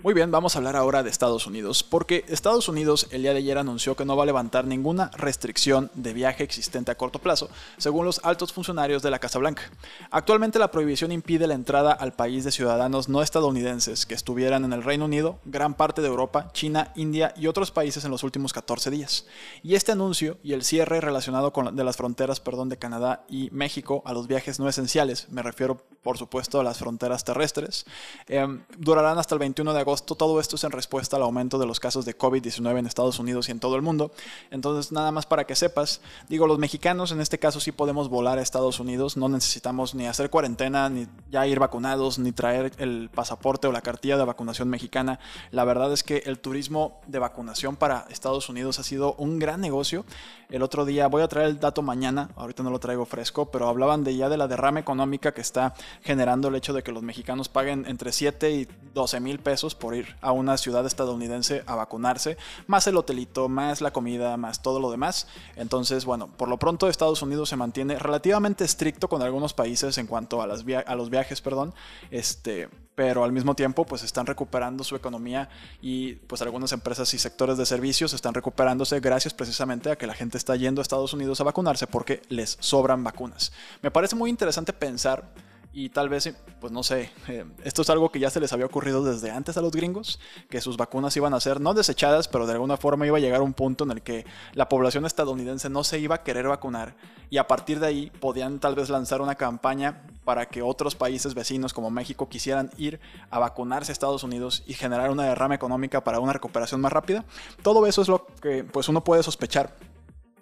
Muy 0.00 0.14
bien, 0.14 0.30
vamos 0.30 0.54
a 0.54 0.60
hablar 0.60 0.76
ahora 0.76 1.02
de 1.02 1.10
Estados 1.10 1.48
Unidos, 1.48 1.82
porque 1.82 2.24
Estados 2.28 2.68
Unidos 2.68 3.08
el 3.10 3.22
día 3.22 3.32
de 3.32 3.38
ayer 3.38 3.58
anunció 3.58 3.96
que 3.96 4.04
no 4.04 4.16
va 4.16 4.22
a 4.22 4.26
levantar 4.26 4.64
ninguna 4.64 5.10
restricción 5.16 5.90
de 5.94 6.12
viaje 6.12 6.44
existente 6.44 6.92
a 6.92 6.96
corto 6.96 7.18
plazo, 7.18 7.50
según 7.78 8.06
los 8.06 8.20
altos 8.22 8.52
funcionarios 8.52 9.02
de 9.02 9.10
la 9.10 9.18
Casa 9.18 9.40
Blanca. 9.40 9.64
Actualmente 10.12 10.60
la 10.60 10.70
prohibición 10.70 11.10
impide 11.10 11.48
la 11.48 11.54
entrada 11.54 11.90
al 11.90 12.12
país 12.12 12.44
de 12.44 12.52
ciudadanos 12.52 13.08
no 13.08 13.22
estadounidenses 13.22 14.06
que 14.06 14.14
estuvieran 14.14 14.64
en 14.64 14.72
el 14.72 14.84
Reino 14.84 15.06
Unido, 15.06 15.40
gran 15.44 15.74
parte 15.74 16.00
de 16.00 16.06
Europa, 16.06 16.52
China, 16.52 16.92
India 16.94 17.34
y 17.36 17.48
otros 17.48 17.72
países 17.72 18.04
en 18.04 18.12
los 18.12 18.22
últimos 18.22 18.52
14 18.52 18.92
días. 18.92 19.26
Y 19.64 19.74
este 19.74 19.90
anuncio 19.90 20.38
y 20.44 20.52
el 20.52 20.62
cierre 20.62 21.00
relacionado 21.00 21.52
con 21.52 21.74
de 21.74 21.84
las 21.84 21.96
fronteras 21.96 22.38
perdón, 22.38 22.68
de 22.68 22.78
Canadá 22.78 23.24
y 23.28 23.50
México 23.50 24.04
a 24.06 24.12
los 24.12 24.28
viajes 24.28 24.60
no 24.60 24.68
esenciales, 24.68 25.28
me 25.28 25.42
refiero 25.42 25.78
por 26.04 26.18
supuesto 26.18 26.60
a 26.60 26.64
las 26.64 26.78
fronteras 26.78 27.24
terrestres, 27.24 27.84
em, 28.28 28.62
durarán 28.78 29.18
hasta 29.18 29.34
el 29.34 29.40
21 29.40 29.74
de 29.74 29.80
agosto. 29.80 29.87
Todo 29.96 30.38
esto 30.38 30.56
es 30.56 30.64
en 30.64 30.70
respuesta 30.70 31.16
al 31.16 31.22
aumento 31.22 31.58
de 31.58 31.66
los 31.66 31.80
casos 31.80 32.04
de 32.04 32.16
COVID-19 32.16 32.78
en 32.78 32.86
Estados 32.86 33.18
Unidos 33.18 33.48
y 33.48 33.52
en 33.52 33.60
todo 33.60 33.74
el 33.76 33.82
mundo. 33.82 34.12
Entonces, 34.50 34.92
nada 34.92 35.12
más 35.12 35.24
para 35.24 35.44
que 35.44 35.56
sepas, 35.56 36.00
digo, 36.28 36.46
los 36.46 36.58
mexicanos 36.58 37.10
en 37.10 37.20
este 37.20 37.38
caso 37.38 37.58
sí 37.58 37.72
podemos 37.72 38.08
volar 38.08 38.38
a 38.38 38.42
Estados 38.42 38.80
Unidos, 38.80 39.16
no 39.16 39.28
necesitamos 39.28 39.94
ni 39.94 40.06
hacer 40.06 40.28
cuarentena, 40.28 40.90
ni 40.90 41.06
ya 41.30 41.46
ir 41.46 41.58
vacunados, 41.58 42.18
ni 42.18 42.32
traer 42.32 42.72
el 42.78 43.08
pasaporte 43.14 43.66
o 43.66 43.72
la 43.72 43.80
cartilla 43.80 44.18
de 44.18 44.24
vacunación 44.24 44.68
mexicana. 44.68 45.20
La 45.50 45.64
verdad 45.64 45.92
es 45.92 46.02
que 46.02 46.22
el 46.26 46.38
turismo 46.38 47.00
de 47.06 47.18
vacunación 47.18 47.76
para 47.76 48.06
Estados 48.10 48.48
Unidos 48.48 48.78
ha 48.78 48.82
sido 48.82 49.14
un 49.14 49.38
gran 49.38 49.60
negocio. 49.60 50.04
El 50.50 50.62
otro 50.62 50.84
día, 50.84 51.06
voy 51.08 51.22
a 51.22 51.28
traer 51.28 51.48
el 51.48 51.60
dato 51.60 51.82
mañana, 51.82 52.30
ahorita 52.36 52.62
no 52.62 52.70
lo 52.70 52.78
traigo 52.78 53.06
fresco, 53.06 53.50
pero 53.50 53.68
hablaban 53.68 54.04
de 54.04 54.16
ya 54.16 54.28
de 54.28 54.36
la 54.36 54.48
derrama 54.48 54.80
económica 54.80 55.32
que 55.32 55.40
está 55.40 55.74
generando 56.02 56.48
el 56.48 56.54
hecho 56.54 56.72
de 56.72 56.82
que 56.82 56.92
los 56.92 57.02
mexicanos 57.02 57.48
paguen 57.48 57.84
entre 57.86 58.12
7 58.12 58.50
y 58.50 58.68
12 58.94 59.20
mil 59.20 59.38
pesos 59.38 59.74
por 59.78 59.94
ir 59.94 60.16
a 60.20 60.32
una 60.32 60.56
ciudad 60.56 60.86
estadounidense 60.86 61.62
a 61.66 61.74
vacunarse, 61.74 62.36
más 62.66 62.86
el 62.86 62.96
hotelito, 62.96 63.48
más 63.48 63.80
la 63.80 63.92
comida, 63.92 64.36
más 64.36 64.62
todo 64.62 64.80
lo 64.80 64.90
demás. 64.90 65.26
Entonces, 65.56 66.04
bueno, 66.04 66.28
por 66.36 66.48
lo 66.48 66.58
pronto 66.58 66.88
Estados 66.88 67.22
Unidos 67.22 67.48
se 67.48 67.56
mantiene 67.56 67.98
relativamente 67.98 68.64
estricto 68.64 69.08
con 69.08 69.22
algunos 69.22 69.54
países 69.54 69.98
en 69.98 70.06
cuanto 70.06 70.42
a, 70.42 70.46
las 70.46 70.64
a 70.86 70.94
los 70.94 71.10
viajes, 71.10 71.40
perdón, 71.40 71.74
este, 72.10 72.68
pero 72.98 73.22
al 73.22 73.30
mismo 73.30 73.54
tiempo 73.54 73.86
pues 73.86 74.02
están 74.02 74.26
recuperando 74.26 74.82
su 74.82 74.96
economía 74.96 75.48
y 75.80 76.14
pues 76.14 76.42
algunas 76.42 76.72
empresas 76.72 77.14
y 77.14 77.18
sectores 77.20 77.56
de 77.56 77.64
servicios 77.64 78.12
están 78.12 78.34
recuperándose 78.34 78.98
gracias 78.98 79.34
precisamente 79.34 79.92
a 79.92 79.96
que 79.96 80.08
la 80.08 80.14
gente 80.14 80.36
está 80.36 80.56
yendo 80.56 80.80
a 80.80 80.82
Estados 80.82 81.12
Unidos 81.12 81.40
a 81.40 81.44
vacunarse 81.44 81.86
porque 81.86 82.22
les 82.28 82.56
sobran 82.58 83.04
vacunas. 83.04 83.52
Me 83.82 83.92
parece 83.92 84.16
muy 84.16 84.30
interesante 84.30 84.72
pensar 84.72 85.32
y 85.72 85.90
tal 85.90 86.08
vez, 86.08 86.34
pues 86.60 86.72
no 86.72 86.82
sé, 86.82 87.10
eh, 87.28 87.44
esto 87.62 87.82
es 87.82 87.90
algo 87.90 88.10
que 88.10 88.18
ya 88.18 88.30
se 88.30 88.40
les 88.40 88.52
había 88.52 88.66
ocurrido 88.66 89.04
desde 89.04 89.30
antes 89.30 89.56
a 89.56 89.60
los 89.60 89.72
gringos, 89.72 90.18
que 90.48 90.60
sus 90.60 90.76
vacunas 90.76 91.16
iban 91.16 91.34
a 91.34 91.40
ser 91.40 91.60
no 91.60 91.74
desechadas, 91.74 92.26
pero 92.26 92.46
de 92.46 92.52
alguna 92.54 92.76
forma 92.76 93.06
iba 93.06 93.18
a 93.18 93.20
llegar 93.20 93.42
un 93.42 93.52
punto 93.52 93.84
en 93.84 93.90
el 93.90 94.02
que 94.02 94.24
la 94.54 94.68
población 94.68 95.04
estadounidense 95.06 95.68
no 95.68 95.84
se 95.84 95.98
iba 95.98 96.16
a 96.16 96.22
querer 96.22 96.48
vacunar 96.48 96.96
y 97.30 97.38
a 97.38 97.46
partir 97.46 97.80
de 97.80 97.86
ahí 97.86 98.10
podían 98.20 98.58
tal 98.58 98.74
vez 98.74 98.88
lanzar 98.88 99.20
una 99.20 99.34
campaña 99.34 100.02
para 100.24 100.46
que 100.46 100.62
otros 100.62 100.94
países 100.94 101.34
vecinos 101.34 101.72
como 101.72 101.90
México 101.90 102.28
quisieran 102.28 102.70
ir 102.76 103.00
a 103.30 103.38
vacunarse 103.38 103.92
a 103.92 103.94
Estados 103.94 104.24
Unidos 104.24 104.62
y 104.66 104.74
generar 104.74 105.10
una 105.10 105.24
derrama 105.24 105.54
económica 105.54 106.02
para 106.02 106.20
una 106.20 106.32
recuperación 106.32 106.80
más 106.80 106.92
rápida. 106.92 107.24
Todo 107.62 107.86
eso 107.86 108.02
es 108.02 108.08
lo 108.08 108.26
que 108.40 108.64
pues 108.64 108.88
uno 108.88 109.04
puede 109.04 109.22
sospechar. 109.22 109.76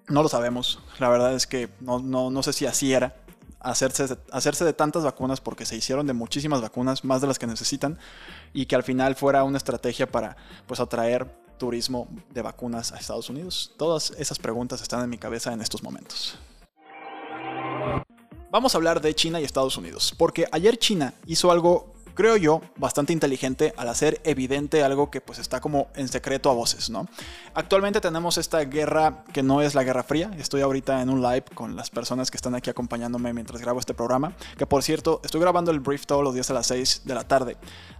No 0.08 0.22
lo 0.22 0.28
sabemos, 0.28 0.80
la 1.00 1.08
verdad 1.08 1.34
es 1.34 1.48
que 1.48 1.68
no, 1.80 1.98
no, 1.98 2.30
no 2.30 2.42
sé 2.44 2.52
si 2.52 2.64
así 2.64 2.92
era, 2.92 3.16
hacerse, 3.70 4.16
hacerse 4.32 4.64
de 4.64 4.72
tantas 4.72 5.04
vacunas 5.04 5.40
porque 5.40 5.66
se 5.66 5.76
hicieron 5.76 6.06
de 6.06 6.12
muchísimas 6.12 6.60
vacunas, 6.60 7.04
más 7.04 7.20
de 7.20 7.26
las 7.26 7.38
que 7.38 7.46
necesitan, 7.46 7.98
y 8.52 8.66
que 8.66 8.76
al 8.76 8.82
final 8.82 9.16
fuera 9.16 9.44
una 9.44 9.58
estrategia 9.58 10.10
para 10.10 10.36
pues 10.66 10.80
atraer 10.80 11.26
turismo 11.58 12.08
de 12.30 12.42
vacunas 12.42 12.92
a 12.92 12.98
Estados 12.98 13.28
Unidos. 13.30 13.72
Todas 13.76 14.10
esas 14.12 14.38
preguntas 14.38 14.82
están 14.82 15.02
en 15.02 15.10
mi 15.10 15.18
cabeza 15.18 15.52
en 15.52 15.60
estos 15.60 15.82
momentos. 15.82 16.38
Vamos 18.50 18.74
a 18.74 18.78
hablar 18.78 19.00
de 19.00 19.14
China 19.14 19.40
y 19.40 19.44
Estados 19.44 19.76
Unidos, 19.76 20.14
porque 20.16 20.46
ayer 20.52 20.78
China 20.78 21.14
hizo 21.26 21.50
algo 21.50 21.95
creo 22.16 22.36
yo, 22.36 22.60
bastante 22.76 23.12
inteligente 23.12 23.72
al 23.76 23.88
hacer 23.88 24.20
evidente 24.24 24.82
algo 24.82 25.10
que 25.10 25.20
pues 25.20 25.38
está 25.38 25.60
como 25.60 25.86
en 25.94 26.08
secreto 26.08 26.50
a 26.50 26.54
voces, 26.54 26.90
¿no? 26.90 27.06
Actualmente 27.54 28.00
tenemos 28.00 28.38
esta 28.38 28.60
guerra 28.64 29.24
que 29.32 29.42
no 29.42 29.62
es 29.62 29.74
la 29.74 29.84
Guerra 29.84 30.02
Fría, 30.02 30.30
estoy 30.38 30.62
ahorita 30.62 31.02
en 31.02 31.10
un 31.10 31.22
live 31.22 31.44
con 31.54 31.76
las 31.76 31.90
personas 31.90 32.30
que 32.30 32.36
están 32.36 32.54
aquí 32.54 32.70
acompañándome 32.70 33.32
mientras 33.32 33.60
grabo 33.60 33.78
este 33.78 33.94
programa, 33.94 34.34
que 34.58 34.66
por 34.66 34.82
cierto, 34.82 35.20
estoy 35.22 35.40
grabando 35.40 35.70
el 35.70 35.78
brief 35.78 36.06
todos 36.06 36.24
los 36.24 36.34
días 36.34 36.50
a 36.50 36.54
las 36.54 36.66
6 36.66 37.02
de 37.04 37.14
la 37.14 37.24
tarde, 37.24 37.56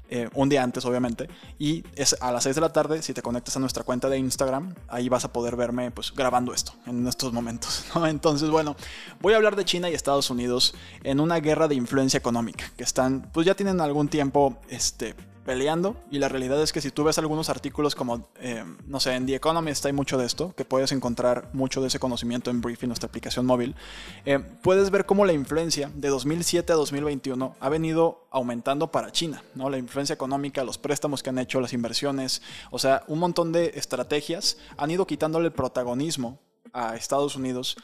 eh, 0.09 0.29
un 0.35 0.49
día 0.49 0.63
antes 0.63 0.85
obviamente, 0.85 1.29
y 1.59 1.85
es 1.95 2.17
a 2.21 2.31
las 2.31 2.45
6 2.45 2.55
de 2.55 2.61
la 2.61 2.73
tarde, 2.73 3.03
si 3.03 3.13
te 3.13 3.23
conectas 3.23 3.57
a 3.57 3.61
nuestra 3.61 3.83
cuenta 3.83 4.09
de 4.09 4.19
Instagram, 4.19 4.75
ahí 4.89 5.09
vas 5.09 5.25
a 5.25 5.33
poder 5.33 5.57
verme 5.57 5.91
pues 5.91 6.13
grabando 6.15 6.55
esto 6.55 6.73
en 6.87 7.07
estos 7.07 7.33
momentos, 7.33 7.85
¿no? 7.95 8.07
Entonces, 8.07 8.51
bueno, 8.51 8.77
voy 9.21 9.35
a 9.35 9.37
hablar 9.37 9.57
de 9.57 9.65
China 9.65 9.91
y 9.91 9.95
Estados 9.95 10.31
Unidos 10.31 10.75
en 11.03 11.21
una 11.21 11.41
guerra 11.41 11.69
de 11.69 11.75
influencia 11.75 12.19
económica, 12.19 12.71
que 12.77 12.85
están, 12.85 13.29
pues 13.33 13.47
ya 13.47 13.55
tienen 13.55 13.81
algún 13.81 14.06
tiempo, 14.09 14.57
este, 14.69 15.15
peleando 15.47 15.97
y 16.11 16.19
la 16.19 16.29
realidad 16.29 16.61
es 16.61 16.73
que 16.73 16.81
si 16.81 16.91
tú 16.91 17.05
ves 17.05 17.19
algunos 17.19 17.49
artículos 17.49 17.95
como, 17.95 18.29
eh, 18.41 18.65
no 18.87 18.99
sé, 18.99 19.15
en 19.15 19.27
The 19.27 19.37
Economist 19.37 19.87
hay 19.87 19.93
mucho 19.93 20.19
de 20.19 20.27
esto, 20.27 20.53
que 20.57 20.65
puedes 20.65 20.91
encontrar 20.91 21.49
mucho 21.53 21.81
de 21.81 21.87
ese 21.87 22.01
conocimiento 22.01 22.51
en 22.51 22.61
Briefing, 22.61 22.89
nuestra 22.89 23.07
aplicación 23.07 23.47
móvil, 23.47 23.77
eh, 24.25 24.41
puedes 24.41 24.91
ver 24.91 25.07
cómo 25.07 25.25
la 25.25 25.33
influencia 25.33 25.91
de 25.95 26.09
2007 26.09 26.73
a 26.73 26.77
2021 26.77 27.55
ha 27.59 27.69
venido 27.69 28.27
aumentando 28.31 28.91
para 28.91 29.13
China, 29.13 29.43
¿no? 29.55 29.71
La 29.71 29.79
influencia 29.79 30.15
económica, 30.15 30.65
los 30.65 30.79
préstamos 30.79 31.23
que 31.23 31.31
han 31.31 31.39
hecho, 31.39 31.61
las 31.61 31.73
inversiones, 31.73 32.43
o 32.71 32.81
sea, 32.81 33.05
un 33.07 33.21
montón 33.21 33.53
de 33.53 33.73
estrategias 33.77 34.59
han 34.77 34.91
ido 34.91 35.07
quitándole 35.07 35.47
el 35.47 35.53
protagonismo 35.53 36.41
a 36.73 36.97
Estados 36.97 37.37
Unidos 37.37 37.77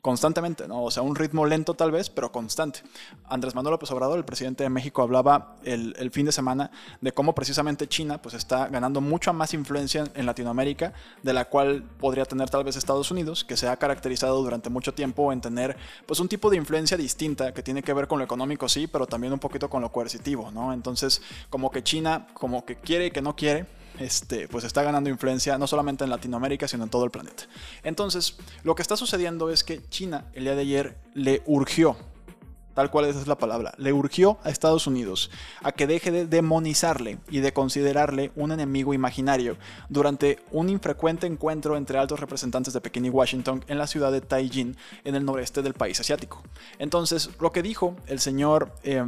constantemente, 0.00 0.66
¿no? 0.66 0.82
O 0.84 0.90
sea, 0.90 1.02
un 1.02 1.14
ritmo 1.14 1.44
lento 1.46 1.74
tal 1.74 1.90
vez, 1.90 2.08
pero 2.08 2.32
constante. 2.32 2.80
Andrés 3.28 3.54
Manuel 3.54 3.72
López 3.72 3.90
Obrador, 3.90 4.18
el 4.18 4.24
presidente 4.24 4.64
de 4.64 4.70
México, 4.70 5.02
hablaba 5.02 5.56
el, 5.64 5.94
el, 5.98 6.10
fin 6.10 6.24
de 6.26 6.32
semana 6.32 6.70
de 7.00 7.12
cómo 7.12 7.34
precisamente 7.34 7.86
China 7.86 8.20
pues 8.22 8.34
está 8.34 8.68
ganando 8.68 9.00
mucha 9.00 9.32
más 9.32 9.52
influencia 9.52 10.04
en 10.14 10.26
Latinoamérica, 10.26 10.92
de 11.22 11.32
la 11.32 11.46
cual 11.46 11.82
podría 11.98 12.24
tener 12.24 12.48
tal 12.48 12.64
vez 12.64 12.76
Estados 12.76 13.10
Unidos, 13.10 13.44
que 13.44 13.56
se 13.56 13.68
ha 13.68 13.76
caracterizado 13.76 14.42
durante 14.42 14.70
mucho 14.70 14.94
tiempo 14.94 15.32
en 15.32 15.40
tener 15.40 15.76
pues 16.06 16.18
un 16.20 16.28
tipo 16.28 16.50
de 16.50 16.56
influencia 16.56 16.96
distinta 16.96 17.52
que 17.52 17.62
tiene 17.62 17.82
que 17.82 17.92
ver 17.92 18.08
con 18.08 18.18
lo 18.18 18.24
económico, 18.24 18.68
sí, 18.68 18.86
pero 18.86 19.06
también 19.06 19.32
un 19.32 19.38
poquito 19.38 19.68
con 19.68 19.82
lo 19.82 19.92
coercitivo, 19.92 20.50
¿no? 20.50 20.72
Entonces, 20.72 21.20
como 21.50 21.70
que 21.70 21.82
China, 21.82 22.26
como 22.32 22.64
que 22.64 22.76
quiere 22.76 23.06
y 23.06 23.10
que 23.10 23.20
no 23.20 23.36
quiere, 23.36 23.66
este, 23.98 24.48
pues 24.48 24.64
está 24.64 24.82
ganando 24.82 25.10
influencia 25.10 25.58
no 25.58 25.66
solamente 25.66 26.04
en 26.04 26.10
Latinoamérica, 26.10 26.68
sino 26.68 26.84
en 26.84 26.90
todo 26.90 27.04
el 27.04 27.10
planeta. 27.10 27.44
Entonces, 27.82 28.36
lo 28.62 28.74
que 28.74 28.82
está 28.82 28.96
sucediendo 28.96 29.50
es 29.50 29.64
que 29.64 29.80
China 29.88 30.26
el 30.34 30.44
día 30.44 30.54
de 30.54 30.62
ayer 30.62 30.96
le 31.14 31.42
urgió 31.46 31.96
tal 32.74 32.90
cual 32.90 33.06
esa 33.06 33.20
es 33.20 33.26
la 33.26 33.38
palabra, 33.38 33.72
le 33.76 33.92
urgió 33.92 34.38
a 34.44 34.50
Estados 34.50 34.86
Unidos 34.86 35.30
a 35.62 35.72
que 35.72 35.86
deje 35.86 36.10
de 36.10 36.26
demonizarle 36.26 37.18
y 37.28 37.40
de 37.40 37.52
considerarle 37.52 38.32
un 38.36 38.52
enemigo 38.52 38.94
imaginario 38.94 39.56
durante 39.88 40.38
un 40.50 40.68
infrecuente 40.68 41.26
encuentro 41.26 41.76
entre 41.76 41.98
altos 41.98 42.20
representantes 42.20 42.72
de 42.72 42.80
Pekín 42.80 43.04
y 43.04 43.10
Washington 43.10 43.64
en 43.68 43.78
la 43.78 43.86
ciudad 43.86 44.12
de 44.12 44.20
Taiyín, 44.20 44.76
en 45.04 45.14
el 45.14 45.24
noreste 45.24 45.62
del 45.62 45.74
país 45.74 46.00
asiático. 46.00 46.42
Entonces, 46.78 47.30
lo 47.40 47.52
que 47.52 47.62
dijo 47.62 47.96
el 48.06 48.20
señor 48.20 48.72
eh, 48.82 49.04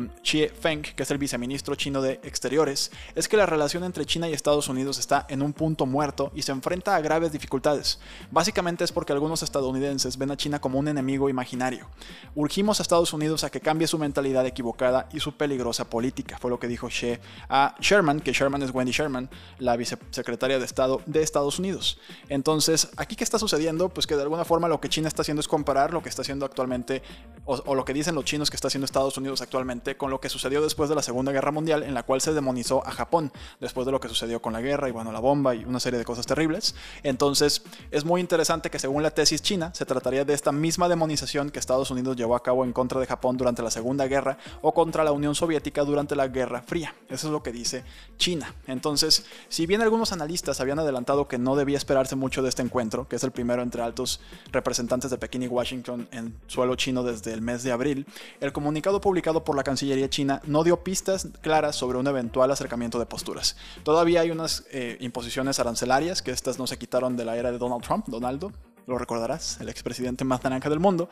Feng, 0.61 0.83
que 0.83 1.03
es 1.03 1.11
el 1.11 1.19
viceministro 1.19 1.75
chino 1.75 2.03
de 2.03 2.21
Exteriores, 2.23 2.91
es 3.15 3.29
que 3.29 3.37
la 3.37 3.47
relación 3.47 3.85
entre 3.85 4.07
China 4.07 4.29
y 4.29 4.33
Estados 4.33 4.69
Unidos 4.69 4.99
está 4.99 5.27
en 5.29 5.43
un 5.43 5.53
punto 5.53 5.87
muerto 5.87 6.33
y 6.35 6.43
se 6.43 6.53
enfrenta 6.53 6.97
a 6.97 7.01
graves 7.01 7.33
dificultades. 7.33 7.99
Básicamente 8.31 8.85
es 8.85 8.93
porque 8.93 9.13
algunos 9.13 9.43
estadounidenses 9.43 10.19
ven 10.19 10.31
a 10.31 10.37
China 10.37 10.61
como 10.61 10.79
un 10.79 10.89
enemigo 10.89 11.29
imaginario. 11.29 11.87
Urgimos 12.35 12.81
a 12.81 12.83
Estados 12.83 13.13
Unidos 13.13 13.45
a 13.45 13.51
que 13.53 13.61
cambie 13.61 13.87
su 13.87 13.99
mentalidad 13.99 14.45
equivocada 14.47 15.09
y 15.13 15.21
su 15.21 15.37
peligrosa 15.37 15.89
política, 15.89 16.39
fue 16.39 16.51
lo 16.51 16.59
que 16.59 16.67
dijo 16.67 16.89
She 16.89 17.21
a 17.49 17.77
Sherman, 17.79 18.21
que 18.21 18.33
Sherman 18.33 18.63
es 18.63 18.75
Wendy 18.75 18.91
Sherman, 18.91 19.31
la 19.59 19.77
vicesecretaria 19.77 20.59
de 20.59 20.65
Estado 20.65 21.01
de 21.07 21.23
Estados 21.23 21.59
Unidos. 21.59 21.99
Entonces, 22.29 22.89
¿aquí 22.97 23.15
qué 23.15 23.23
está 23.23 23.39
sucediendo? 23.39 23.89
Pues 23.91 24.07
que 24.07 24.17
de 24.17 24.23
alguna 24.23 24.45
forma 24.45 24.67
lo 24.67 24.81
que 24.81 24.89
China 24.89 25.07
está 25.07 25.23
haciendo 25.23 25.41
es 25.41 25.47
comparar 25.49 25.93
lo 25.93 26.03
que 26.03 26.09
está 26.09 26.23
haciendo 26.23 26.47
actualmente, 26.47 27.03
o, 27.45 27.75
lo 27.75 27.85
que 27.85 27.93
dicen 27.93 28.15
los 28.15 28.25
chinos 28.25 28.51
que 28.51 28.57
está 28.57 28.69
haciendo 28.69 28.87
Estados 28.87 29.17
Unidos 29.19 29.43
actualmente, 29.43 29.97
con 29.97 30.11
lo 30.11 30.21
que 30.21 30.29
sucedió 30.29 30.63
después 30.63 30.89
de 30.89 30.97
la 30.97 31.03
Segunda 31.03 31.31
Guerra 31.31 31.53
Mundial, 31.53 31.83
en 31.83 31.95
la 31.95 32.03
cual 32.03 32.21
se 32.21 32.33
demonizó 32.33 32.87
a 32.87 32.91
Japón, 32.91 33.33
después 33.61 33.85
de 33.85 33.93
lo 33.93 34.01
que 34.01 34.09
sucedió 34.09 34.41
con 34.41 34.53
la 34.53 34.61
guerra 34.61 34.89
y 34.89 34.93
bueno, 34.93 35.13
la 35.13 35.21
bomba 35.21 35.55
y 35.55 35.65
una 35.65 35.79
serie 35.79 35.99
de 35.99 36.05
cosas 36.05 36.27
terribles. 36.27 36.75
Entonces, 37.03 37.63
es 37.91 38.05
muy 38.05 38.21
interesante 38.21 38.71
que 38.71 38.79
según 38.79 39.03
la 39.03 39.11
tesis 39.11 39.43
china, 39.43 39.73
se 39.75 39.85
trataría 39.85 40.25
de 40.25 40.33
esta 40.33 40.53
misma 40.53 40.89
demonización 40.89 41.51
que 41.51 41.59
Estados 41.59 41.91
Unidos 41.91 42.17
llevó 42.17 42.35
a 42.35 42.43
cabo 42.43 42.65
en 42.65 42.73
contra 42.73 42.99
de 42.99 43.07
Japón 43.07 43.37
durante 43.43 43.63
la 43.63 43.73
Segunda 43.73 44.07
Guerra 44.07 44.39
o 44.61 44.73
contra 44.73 45.03
la 45.03 45.11
Unión 45.11 45.35
Soviética 45.35 45.83
durante 45.83 46.15
la 46.15 46.29
Guerra 46.29 46.63
Fría. 46.63 46.95
Eso 47.09 47.27
es 47.27 47.33
lo 47.33 47.43
que 47.43 47.51
dice 47.51 47.83
China. 48.17 48.55
Entonces, 48.69 49.27
si 49.49 49.67
bien 49.67 49.83
algunos 49.83 50.13
analistas 50.13 50.61
habían 50.61 50.79
adelantado 50.79 51.27
que 51.27 51.39
no 51.39 51.57
debía 51.57 51.77
esperarse 51.77 52.15
mucho 52.15 52.41
de 52.43 52.51
este 52.51 52.63
encuentro, 52.63 53.09
que 53.09 53.17
es 53.17 53.25
el 53.25 53.33
primero 53.33 53.63
entre 53.63 53.83
altos 53.83 54.21
representantes 54.53 55.11
de 55.11 55.19
Pekín 55.19 55.43
y 55.43 55.49
Washington 55.49 56.09
en 56.13 56.37
suelo 56.47 56.77
chino 56.77 57.03
desde 57.03 57.33
el 57.33 57.43
mes 57.43 57.65
de 57.65 57.73
abril, 57.73 58.07
el 58.41 58.53
comunicado 58.53 59.01
publicado 59.01 59.43
por 59.43 59.57
la 59.57 59.65
Cancillería 59.65 60.09
china 60.09 60.41
no 60.45 60.63
dio 60.63 60.85
pistas 60.85 61.27
claras 61.41 61.75
sobre 61.75 61.99
un 61.99 62.07
eventual 62.07 62.51
acercamiento 62.53 63.01
de 63.01 63.07
posturas. 63.07 63.57
Todavía 63.83 64.21
hay 64.21 64.31
unas 64.31 64.65
eh, 64.71 64.99
imposiciones 65.01 65.59
arancelarias 65.59 66.23
que 66.23 66.31
estas 66.31 66.61
no 66.61 66.69
se 66.69 66.79
quitaron 66.79 67.17
de 67.17 67.25
la 67.25 67.37
era 67.37 67.51
de 67.51 67.59
Donald 67.59 67.83
Trump, 67.83 68.07
Donaldo, 68.07 68.53
lo 68.87 68.99
recordarás, 68.99 69.61
el 69.61 69.69
expresidente 69.69 70.25
más 70.25 70.43
naranja 70.43 70.69
del 70.69 70.81
mundo 70.81 71.09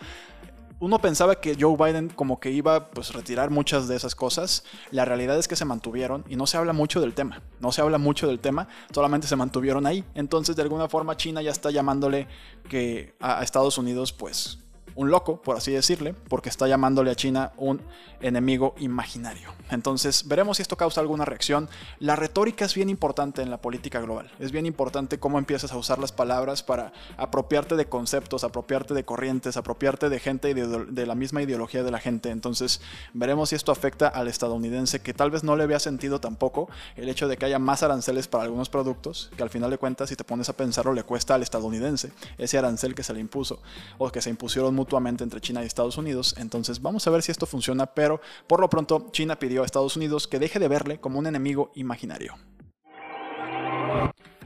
uno 0.81 0.99
pensaba 0.99 1.37
que 1.37 1.57
Joe 1.61 1.77
Biden 1.77 2.09
como 2.09 2.41
que 2.41 2.51
iba 2.51 2.91
pues 2.91 3.13
retirar 3.13 3.51
muchas 3.51 3.87
de 3.87 3.97
esas 3.97 4.15
cosas. 4.15 4.65
La 4.91 5.05
realidad 5.05 5.39
es 5.39 5.47
que 5.47 5.55
se 5.55 5.67
mantuvieron 5.67 6.25
y 6.29 6.37
no 6.37 6.47
se 6.47 6.57
habla 6.57 6.73
mucho 6.73 7.01
del 7.03 7.13
tema. 7.13 7.43
No 7.61 7.71
se 7.71 7.83
habla 7.83 7.99
mucho 7.99 8.27
del 8.27 8.41
tema, 8.41 8.67
solamente 8.93 9.27
se 9.27 9.37
mantuvieron 9.37 9.87
ahí. 9.87 10.05
Entonces 10.15 10.57
de 10.57 10.63
alguna 10.63 10.89
forma 10.89 11.17
China 11.19 11.43
ya 11.43 11.51
está 11.51 11.71
llamándole 11.71 12.27
que 12.69 13.15
a 13.21 13.43
Estados 13.43 13.77
Unidos 13.77 14.13
pues 14.13 14.60
un 14.95 15.11
loco, 15.11 15.41
por 15.41 15.57
así 15.57 15.73
decirle, 15.73 16.15
porque 16.29 16.49
está 16.49 16.67
llamándole 16.67 17.11
a 17.11 17.15
China 17.15 17.53
un 17.57 17.81
enemigo 18.21 18.75
imaginario. 18.79 19.53
Entonces, 19.71 20.27
veremos 20.27 20.57
si 20.57 20.63
esto 20.63 20.77
causa 20.77 21.01
alguna 21.01 21.25
reacción. 21.25 21.69
La 21.99 22.17
retórica 22.17 22.65
es 22.65 22.75
bien 22.75 22.89
importante 22.89 23.43
en 23.43 23.51
la 23.51 23.61
política 23.61 24.01
global. 24.01 24.31
Es 24.39 24.53
bien 24.53 24.67
importante 24.67 25.19
cómo 25.19 25.39
empiezas 25.39 25.73
a 25.73 25.77
usar 25.77 25.99
las 25.99 26.13
palabras 26.13 26.63
para 26.63 26.93
apropiarte 27.17 27.77
de 27.77 27.87
conceptos, 27.87 28.45
apropiarte 28.45 28.95
de 28.95 29.05
corrientes, 29.05 29.57
apropiarte 29.57 30.09
de 30.09 30.21
gente 30.21 30.51
y 30.51 30.55
de, 30.55 31.07
la 31.07 31.15
misma 31.15 31.43
ideología 31.43 31.83
de 31.83 31.91
la 31.91 31.99
gente. 31.99 32.31
Entonces, 32.31 32.81
veremos 33.15 33.51
si 33.51 33.57
esto 33.57 33.73
afecta 33.73 34.09
al 34.09 34.29
estadounidense, 34.29 35.01
que 35.01 35.15
tal 35.15 35.31
vez 35.31 35.45
no 35.45 35.57
le 35.57 35.65
había 35.65 35.79
sentido 35.79 36.21
tampoco 36.21 36.69
el 36.97 37.09
hecho 37.09 37.29
de 37.29 37.37
que 37.37 37.47
haya 37.47 37.59
más 37.59 37.83
aranceles 37.83 38.29
para 38.29 38.45
algunos 38.45 38.69
productos, 38.69 39.31
que 39.37 39.43
al 39.43 39.51
final 39.51 39.71
de 39.71 39.79
cuentas, 39.79 40.09
si 40.09 40.17
te 40.17 40.25
pones 40.25 40.49
a 40.49 40.53
pensarlo, 40.53 40.93
le 40.93 41.05
cuesta 41.05 41.35
al 41.35 41.43
estadounidense 41.43 42.13
ese 42.39 42.59
arancel 42.59 42.95
que 42.95 43.03
se 43.03 43.13
le 43.13 43.21
impuso 43.21 43.61
o 43.99 44.11
que 44.11 44.21
se 44.21 44.31
impusieron 44.31 44.75
mutuamente 44.81 45.23
entre 45.23 45.43
China 45.43 45.63
y 45.63 45.67
Estados 45.67 45.99
Unidos. 45.99 46.35
Entonces, 46.39 46.81
vamos 46.81 47.07
a 47.07 47.11
ver 47.11 47.23
si 47.23 47.31
esto 47.31 47.45
funciona, 47.45 47.87
pero 47.87 48.21
por 48.47 48.61
lo 48.61 48.71
pronto, 48.71 49.09
China 49.13 49.39
pidió 49.39 49.63
a 49.63 49.67
Estados 49.67 49.95
Unidos 49.97 50.27
que 50.27 50.39
deje 50.39 50.59
de 50.59 50.69
verle 50.69 50.99
como 50.99 51.19
un 51.19 51.27
enemigo 51.27 51.71
imaginario. 51.75 52.35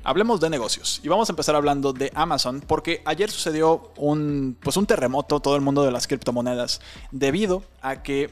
Hablemos 0.02 0.40
de 0.40 0.50
negocios 0.50 1.00
y 1.02 1.08
vamos 1.08 1.30
a 1.30 1.32
empezar 1.32 1.54
hablando 1.54 1.92
de 1.92 2.10
Amazon 2.14 2.60
porque 2.60 3.00
ayer 3.06 3.30
sucedió 3.30 3.92
un, 3.96 4.58
pues 4.60 4.76
un 4.76 4.86
terremoto 4.86 5.40
todo 5.40 5.56
el 5.56 5.62
mundo 5.62 5.82
de 5.82 5.92
las 5.92 6.06
criptomonedas 6.06 6.80
debido 7.10 7.62
a 7.80 8.02
que 8.02 8.28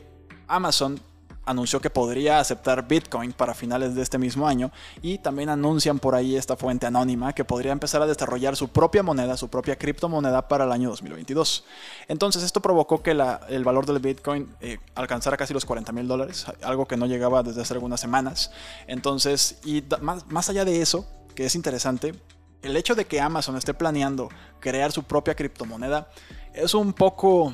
Amazon 0.48 1.00
anunció 1.44 1.80
que 1.80 1.90
podría 1.90 2.38
aceptar 2.38 2.86
Bitcoin 2.86 3.32
para 3.32 3.54
finales 3.54 3.94
de 3.94 4.02
este 4.02 4.18
mismo 4.18 4.46
año 4.46 4.70
y 5.02 5.18
también 5.18 5.48
anuncian 5.48 5.98
por 5.98 6.14
ahí 6.14 6.36
esta 6.36 6.56
fuente 6.56 6.86
anónima 6.86 7.32
que 7.32 7.44
podría 7.44 7.72
empezar 7.72 8.02
a 8.02 8.06
desarrollar 8.06 8.56
su 8.56 8.68
propia 8.68 9.02
moneda, 9.02 9.36
su 9.36 9.48
propia 9.48 9.76
criptomoneda 9.76 10.48
para 10.48 10.64
el 10.64 10.72
año 10.72 10.90
2022. 10.90 11.64
Entonces 12.08 12.42
esto 12.42 12.60
provocó 12.60 13.02
que 13.02 13.10
el 13.10 13.64
valor 13.64 13.86
del 13.86 13.98
Bitcoin 13.98 14.54
eh, 14.60 14.78
alcanzara 14.94 15.36
casi 15.36 15.52
los 15.52 15.64
40 15.64 15.92
mil 15.92 16.06
dólares, 16.06 16.46
algo 16.62 16.86
que 16.86 16.96
no 16.96 17.06
llegaba 17.06 17.42
desde 17.42 17.62
hace 17.62 17.74
algunas 17.74 18.00
semanas. 18.00 18.50
Entonces, 18.86 19.58
y 19.64 19.84
más, 20.00 20.26
más 20.28 20.48
allá 20.48 20.64
de 20.64 20.80
eso, 20.80 21.06
que 21.34 21.46
es 21.46 21.54
interesante, 21.54 22.14
el 22.62 22.76
hecho 22.76 22.94
de 22.94 23.06
que 23.06 23.20
Amazon 23.20 23.56
esté 23.56 23.74
planeando 23.74 24.28
crear 24.60 24.92
su 24.92 25.02
propia 25.02 25.34
criptomoneda 25.34 26.08
es 26.54 26.74
un 26.74 26.92
poco 26.92 27.52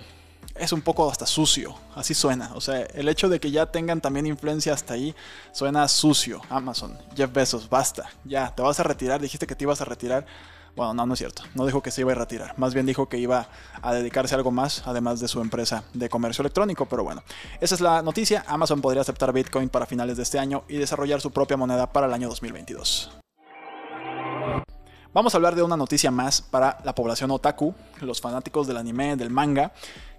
es 0.58 0.72
un 0.72 0.82
poco 0.82 1.10
hasta 1.10 1.26
sucio, 1.26 1.74
así 1.94 2.14
suena. 2.14 2.50
O 2.54 2.60
sea, 2.60 2.82
el 2.82 3.08
hecho 3.08 3.28
de 3.28 3.40
que 3.40 3.50
ya 3.50 3.66
tengan 3.66 4.00
también 4.00 4.26
influencia 4.26 4.72
hasta 4.72 4.94
ahí 4.94 5.14
suena 5.52 5.86
sucio. 5.88 6.40
Amazon, 6.50 6.98
Jeff 7.16 7.32
Bezos, 7.32 7.68
basta, 7.68 8.08
ya, 8.24 8.54
te 8.54 8.62
vas 8.62 8.78
a 8.80 8.82
retirar, 8.82 9.20
dijiste 9.20 9.46
que 9.46 9.54
te 9.54 9.64
ibas 9.64 9.80
a 9.80 9.84
retirar. 9.84 10.26
Bueno, 10.76 10.94
no, 10.94 11.06
no 11.06 11.14
es 11.14 11.18
cierto, 11.18 11.42
no 11.54 11.66
dijo 11.66 11.82
que 11.82 11.90
se 11.90 12.02
iba 12.02 12.12
a 12.12 12.14
retirar, 12.14 12.56
más 12.56 12.72
bien 12.72 12.86
dijo 12.86 13.08
que 13.08 13.18
iba 13.18 13.48
a 13.82 13.94
dedicarse 13.94 14.34
a 14.34 14.36
algo 14.36 14.52
más, 14.52 14.86
además 14.86 15.18
de 15.18 15.26
su 15.26 15.40
empresa 15.40 15.82
de 15.92 16.08
comercio 16.08 16.42
electrónico, 16.42 16.86
pero 16.86 17.02
bueno, 17.02 17.24
esa 17.60 17.74
es 17.74 17.80
la 17.80 18.00
noticia, 18.00 18.44
Amazon 18.46 18.80
podría 18.80 19.00
aceptar 19.00 19.32
Bitcoin 19.32 19.70
para 19.70 19.86
finales 19.86 20.18
de 20.18 20.22
este 20.22 20.38
año 20.38 20.62
y 20.68 20.76
desarrollar 20.76 21.20
su 21.20 21.32
propia 21.32 21.56
moneda 21.56 21.92
para 21.92 22.06
el 22.06 22.12
año 22.12 22.28
2022. 22.28 23.10
Vamos 25.14 25.34
a 25.34 25.38
hablar 25.38 25.56
de 25.56 25.62
una 25.62 25.76
noticia 25.76 26.10
más 26.10 26.42
para 26.42 26.78
la 26.84 26.94
población 26.94 27.30
otaku, 27.30 27.74
los 28.00 28.20
fanáticos 28.20 28.66
del 28.66 28.76
anime, 28.76 29.16
del 29.16 29.30
manga, 29.30 29.72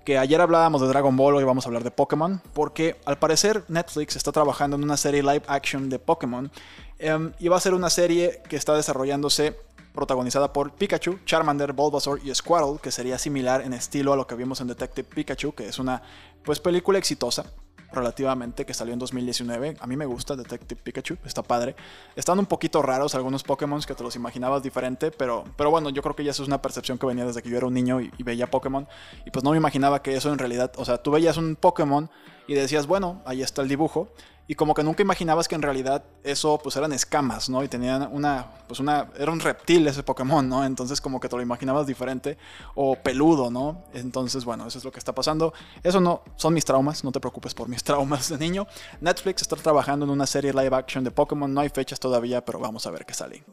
que 0.05 0.17
ayer 0.17 0.41
hablábamos 0.41 0.81
de 0.81 0.87
Dragon 0.87 1.15
Ball, 1.15 1.35
hoy 1.35 1.43
vamos 1.43 1.65
a 1.65 1.69
hablar 1.69 1.83
de 1.83 1.91
Pokémon, 1.91 2.41
porque 2.53 2.99
al 3.05 3.17
parecer 3.17 3.63
Netflix 3.67 4.15
está 4.15 4.31
trabajando 4.31 4.75
en 4.75 4.83
una 4.83 4.97
serie 4.97 5.21
live 5.21 5.43
action 5.47 5.89
de 5.89 5.99
Pokémon 5.99 6.51
em, 6.97 7.31
y 7.39 7.47
va 7.47 7.57
a 7.57 7.59
ser 7.59 7.73
una 7.73 7.89
serie 7.89 8.41
que 8.47 8.55
está 8.55 8.75
desarrollándose 8.75 9.55
protagonizada 9.93 10.53
por 10.53 10.71
Pikachu, 10.71 11.19
Charmander, 11.25 11.73
Bulbasaur 11.73 12.21
y 12.23 12.33
Squirtle, 12.33 12.79
que 12.81 12.91
sería 12.91 13.17
similar 13.17 13.61
en 13.61 13.73
estilo 13.73 14.13
a 14.13 14.15
lo 14.15 14.27
que 14.27 14.35
vimos 14.35 14.61
en 14.61 14.67
Detective 14.67 15.07
Pikachu, 15.13 15.53
que 15.53 15.67
es 15.67 15.79
una 15.79 16.01
pues 16.43 16.59
película 16.59 16.97
exitosa 16.97 17.45
relativamente 17.91 18.65
que 18.65 18.73
salió 18.73 18.93
en 18.93 18.99
2019. 18.99 19.77
A 19.79 19.87
mí 19.87 19.97
me 19.97 20.05
gusta 20.05 20.35
Detective 20.35 20.81
Pikachu, 20.81 21.17
está 21.25 21.43
padre. 21.43 21.75
Están 22.15 22.39
un 22.39 22.45
poquito 22.45 22.81
raros 22.81 23.15
algunos 23.15 23.43
Pokémon 23.43 23.81
que 23.81 23.95
te 23.95 24.03
los 24.03 24.15
imaginabas 24.15 24.63
diferente, 24.63 25.11
pero, 25.11 25.45
pero 25.55 25.71
bueno, 25.71 25.89
yo 25.89 26.01
creo 26.01 26.15
que 26.15 26.23
ya 26.23 26.31
es 26.31 26.39
una 26.39 26.61
percepción 26.61 26.97
que 26.97 27.05
venía 27.05 27.25
desde 27.25 27.41
que 27.41 27.49
yo 27.49 27.57
era 27.57 27.65
un 27.65 27.73
niño 27.73 28.01
y, 28.01 28.11
y 28.17 28.23
veía 28.23 28.49
Pokémon. 28.49 28.87
Y 29.25 29.31
pues 29.31 29.43
no 29.43 29.51
me 29.51 29.57
imaginaba 29.57 30.01
que 30.01 30.15
eso 30.15 30.31
en 30.31 30.39
realidad, 30.39 30.71
o 30.77 30.85
sea, 30.85 31.01
tú 31.01 31.11
veías 31.11 31.37
un 31.37 31.55
Pokémon 31.55 32.09
y 32.47 32.53
decías, 32.55 32.87
bueno, 32.87 33.21
ahí 33.25 33.41
está 33.41 33.61
el 33.61 33.67
dibujo, 33.67 34.09
y 34.49 34.55
como 34.55 34.73
que 34.73 34.83
nunca 34.83 35.03
imaginabas 35.03 35.47
que 35.47 35.53
en 35.53 35.61
realidad 35.61 36.03
eso 36.23 36.57
pues 36.57 36.75
eran 36.75 36.91
escamas, 36.91 37.49
¿no? 37.49 37.63
Y 37.63 37.67
tenían 37.67 38.09
una, 38.11 38.47
pues 38.67 38.79
una, 38.79 39.07
era 39.15 39.31
un 39.31 39.39
reptil 39.39 39.87
ese 39.87 40.01
Pokémon, 40.01 40.49
¿no? 40.49 40.65
Entonces 40.65 40.99
como 40.99 41.19
que 41.19 41.29
te 41.29 41.35
lo 41.35 41.43
imaginabas 41.43 41.85
diferente 41.85 42.35
o 42.73 42.95
peludo, 42.95 43.51
¿no? 43.51 43.83
Entonces 43.93 44.43
bueno, 44.45 44.65
eso 44.65 44.79
es 44.79 44.83
lo 44.83 44.91
que 44.91 44.97
está 44.97 45.13
pasando. 45.13 45.53
Eso 45.83 46.01
no, 46.01 46.23
son 46.35 46.55
mis 46.55 46.65
traumas, 46.65 47.03
no 47.03 47.11
te 47.11 47.19
preocupes 47.19 47.53
por 47.53 47.69
mis 47.69 47.83
traumas 47.89 48.29
de 48.29 48.39
niño. 48.39 48.65
Netflix 49.01 49.43
está 49.43 49.55
trabajando 49.55 50.05
en 50.05 50.09
una 50.09 50.25
serie 50.25 50.51
live 50.51 50.75
action 50.75 51.03
de 51.03 51.11
Pokémon, 51.11 51.53
no 51.53 51.61
hay 51.61 51.69
fechas 51.69 51.99
todavía, 51.99 52.43
pero 52.43 52.57
vamos 52.57 52.87
a 52.87 52.89
ver 52.89 53.05
qué 53.05 53.13
sale. 53.13 53.43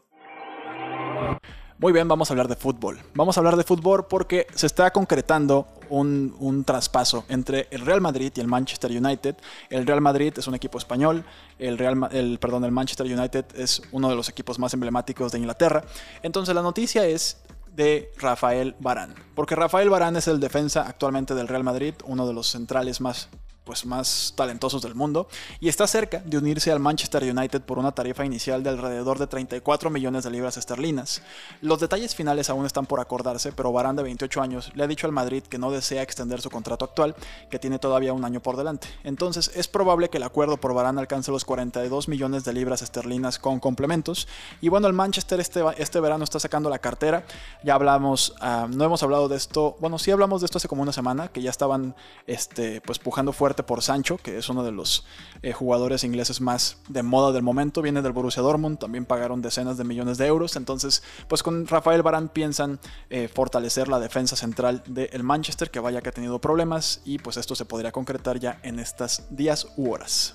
Muy 1.78 1.92
bien, 1.92 2.08
vamos 2.08 2.30
a 2.30 2.32
hablar 2.32 2.48
de 2.48 2.56
fútbol. 2.56 2.98
Vamos 3.12 3.36
a 3.36 3.40
hablar 3.40 3.54
de 3.54 3.62
fútbol 3.62 4.06
porque 4.06 4.46
se 4.54 4.66
está 4.66 4.90
concretando 4.92 5.66
un, 5.90 6.64
traspaso 6.64 7.26
entre 7.28 7.68
el 7.70 7.82
Real 7.82 8.00
Madrid 8.00 8.32
y 8.34 8.40
el 8.40 8.46
Manchester 8.46 8.90
United. 8.90 9.36
El 9.68 9.86
Real 9.86 10.00
Madrid 10.00 10.32
es 10.38 10.46
un 10.46 10.54
equipo 10.54 10.78
español, 10.78 11.22
el, 11.58 11.76
Real, 11.76 12.08
el, 12.12 12.38
perdón, 12.38 12.64
el 12.64 12.72
Manchester 12.72 13.06
United 13.06 13.44
es 13.56 13.82
uno 13.92 14.08
de 14.08 14.16
los 14.16 14.30
equipos 14.30 14.58
más 14.58 14.72
emblemáticos 14.72 15.32
de 15.32 15.38
Inglaterra. 15.38 15.84
Entonces 16.22 16.54
la 16.54 16.62
noticia 16.62 17.04
es 17.04 17.42
de 17.74 18.10
Rafael 18.16 18.74
Barán, 18.80 19.14
porque 19.34 19.54
Rafael 19.54 19.90
Barán 19.90 20.16
es 20.16 20.28
el 20.28 20.40
defensa 20.40 20.86
actualmente 20.88 21.34
del 21.34 21.46
Real 21.46 21.62
Madrid, 21.62 21.92
uno 22.06 22.26
de 22.26 22.32
los 22.32 22.46
centrales 22.46 23.02
más 23.02 23.28
pues, 23.66 23.84
más 23.84 24.32
talentosos 24.36 24.80
del 24.80 24.94
mundo, 24.94 25.28
y 25.60 25.68
está 25.68 25.86
cerca 25.86 26.22
de 26.24 26.38
unirse 26.38 26.70
al 26.70 26.80
Manchester 26.80 27.24
United 27.24 27.60
por 27.62 27.78
una 27.78 27.92
tarifa 27.92 28.24
inicial 28.24 28.62
de 28.62 28.70
alrededor 28.70 29.18
de 29.18 29.26
34 29.26 29.90
millones 29.90 30.24
de 30.24 30.30
libras 30.30 30.56
esterlinas. 30.56 31.20
Los 31.60 31.80
detalles 31.80 32.14
finales 32.14 32.48
aún 32.48 32.64
están 32.64 32.86
por 32.86 33.00
acordarse, 33.00 33.52
pero 33.52 33.72
Barán 33.72 33.96
de 33.96 34.04
28 34.04 34.40
años 34.40 34.70
le 34.74 34.84
ha 34.84 34.86
dicho 34.86 35.06
al 35.06 35.12
Madrid 35.12 35.42
que 35.42 35.58
no 35.58 35.70
desea 35.70 36.02
extender 36.02 36.40
su 36.40 36.48
contrato 36.48 36.84
actual, 36.84 37.16
que 37.50 37.58
tiene 37.58 37.78
todavía 37.80 38.12
un 38.12 38.24
año 38.24 38.40
por 38.40 38.56
delante. 38.56 38.86
Entonces 39.02 39.50
es 39.54 39.66
probable 39.66 40.08
que 40.08 40.18
el 40.18 40.22
acuerdo 40.22 40.56
por 40.58 40.72
Barán 40.72 40.98
alcance 40.98 41.32
los 41.32 41.44
42 41.44 42.06
millones 42.08 42.44
de 42.44 42.52
libras 42.52 42.82
esterlinas 42.82 43.40
con 43.40 43.58
complementos. 43.58 44.28
Y 44.60 44.68
bueno, 44.68 44.86
el 44.86 44.92
Manchester 44.92 45.40
este, 45.40 45.64
este 45.78 45.98
verano 45.98 46.22
está 46.22 46.38
sacando 46.38 46.70
la 46.70 46.78
cartera. 46.78 47.24
Ya 47.64 47.74
hablamos, 47.74 48.34
ah, 48.40 48.68
no 48.70 48.84
hemos 48.84 49.02
hablado 49.02 49.28
de 49.28 49.36
esto, 49.36 49.76
bueno, 49.80 49.98
sí 49.98 50.12
hablamos 50.12 50.40
de 50.40 50.46
esto 50.46 50.58
hace 50.58 50.68
como 50.68 50.82
una 50.82 50.92
semana, 50.92 51.28
que 51.28 51.42
ya 51.42 51.50
estaban 51.50 51.96
este, 52.28 52.80
pues 52.82 52.98
pujando 53.00 53.32
fuerte 53.32 53.55
por 53.62 53.82
Sancho, 53.82 54.16
que 54.18 54.38
es 54.38 54.48
uno 54.48 54.64
de 54.64 54.72
los 54.72 55.06
eh, 55.42 55.52
jugadores 55.52 56.04
ingleses 56.04 56.40
más 56.40 56.78
de 56.88 57.02
moda 57.02 57.32
del 57.32 57.42
momento, 57.42 57.82
viene 57.82 58.02
del 58.02 58.12
Borussia 58.12 58.42
Dortmund, 58.42 58.78
también 58.78 59.04
pagaron 59.04 59.42
decenas 59.42 59.76
de 59.76 59.84
millones 59.84 60.18
de 60.18 60.26
euros, 60.26 60.56
entonces 60.56 61.02
pues 61.28 61.42
con 61.42 61.66
Rafael 61.66 62.02
Barán 62.02 62.28
piensan 62.28 62.80
eh, 63.10 63.28
fortalecer 63.28 63.88
la 63.88 64.00
defensa 64.00 64.36
central 64.36 64.82
del 64.86 65.22
Manchester, 65.22 65.70
que 65.70 65.80
vaya 65.80 66.02
que 66.02 66.08
ha 66.08 66.12
tenido 66.12 66.40
problemas, 66.40 67.00
y 67.04 67.18
pues 67.18 67.36
esto 67.36 67.54
se 67.54 67.64
podría 67.64 67.92
concretar 67.92 68.38
ya 68.38 68.58
en 68.62 68.78
estas 68.78 69.26
días 69.30 69.66
u 69.76 69.92
horas. 69.92 70.34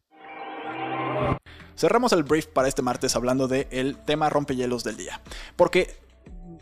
Cerramos 1.76 2.12
el 2.12 2.24
brief 2.24 2.48
para 2.48 2.68
este 2.68 2.82
martes 2.82 3.16
hablando 3.16 3.48
del 3.48 3.68
el 3.72 3.98
tema 3.98 4.30
rompehielos 4.30 4.84
del 4.84 4.98
día. 4.98 5.22
Porque 5.56 6.00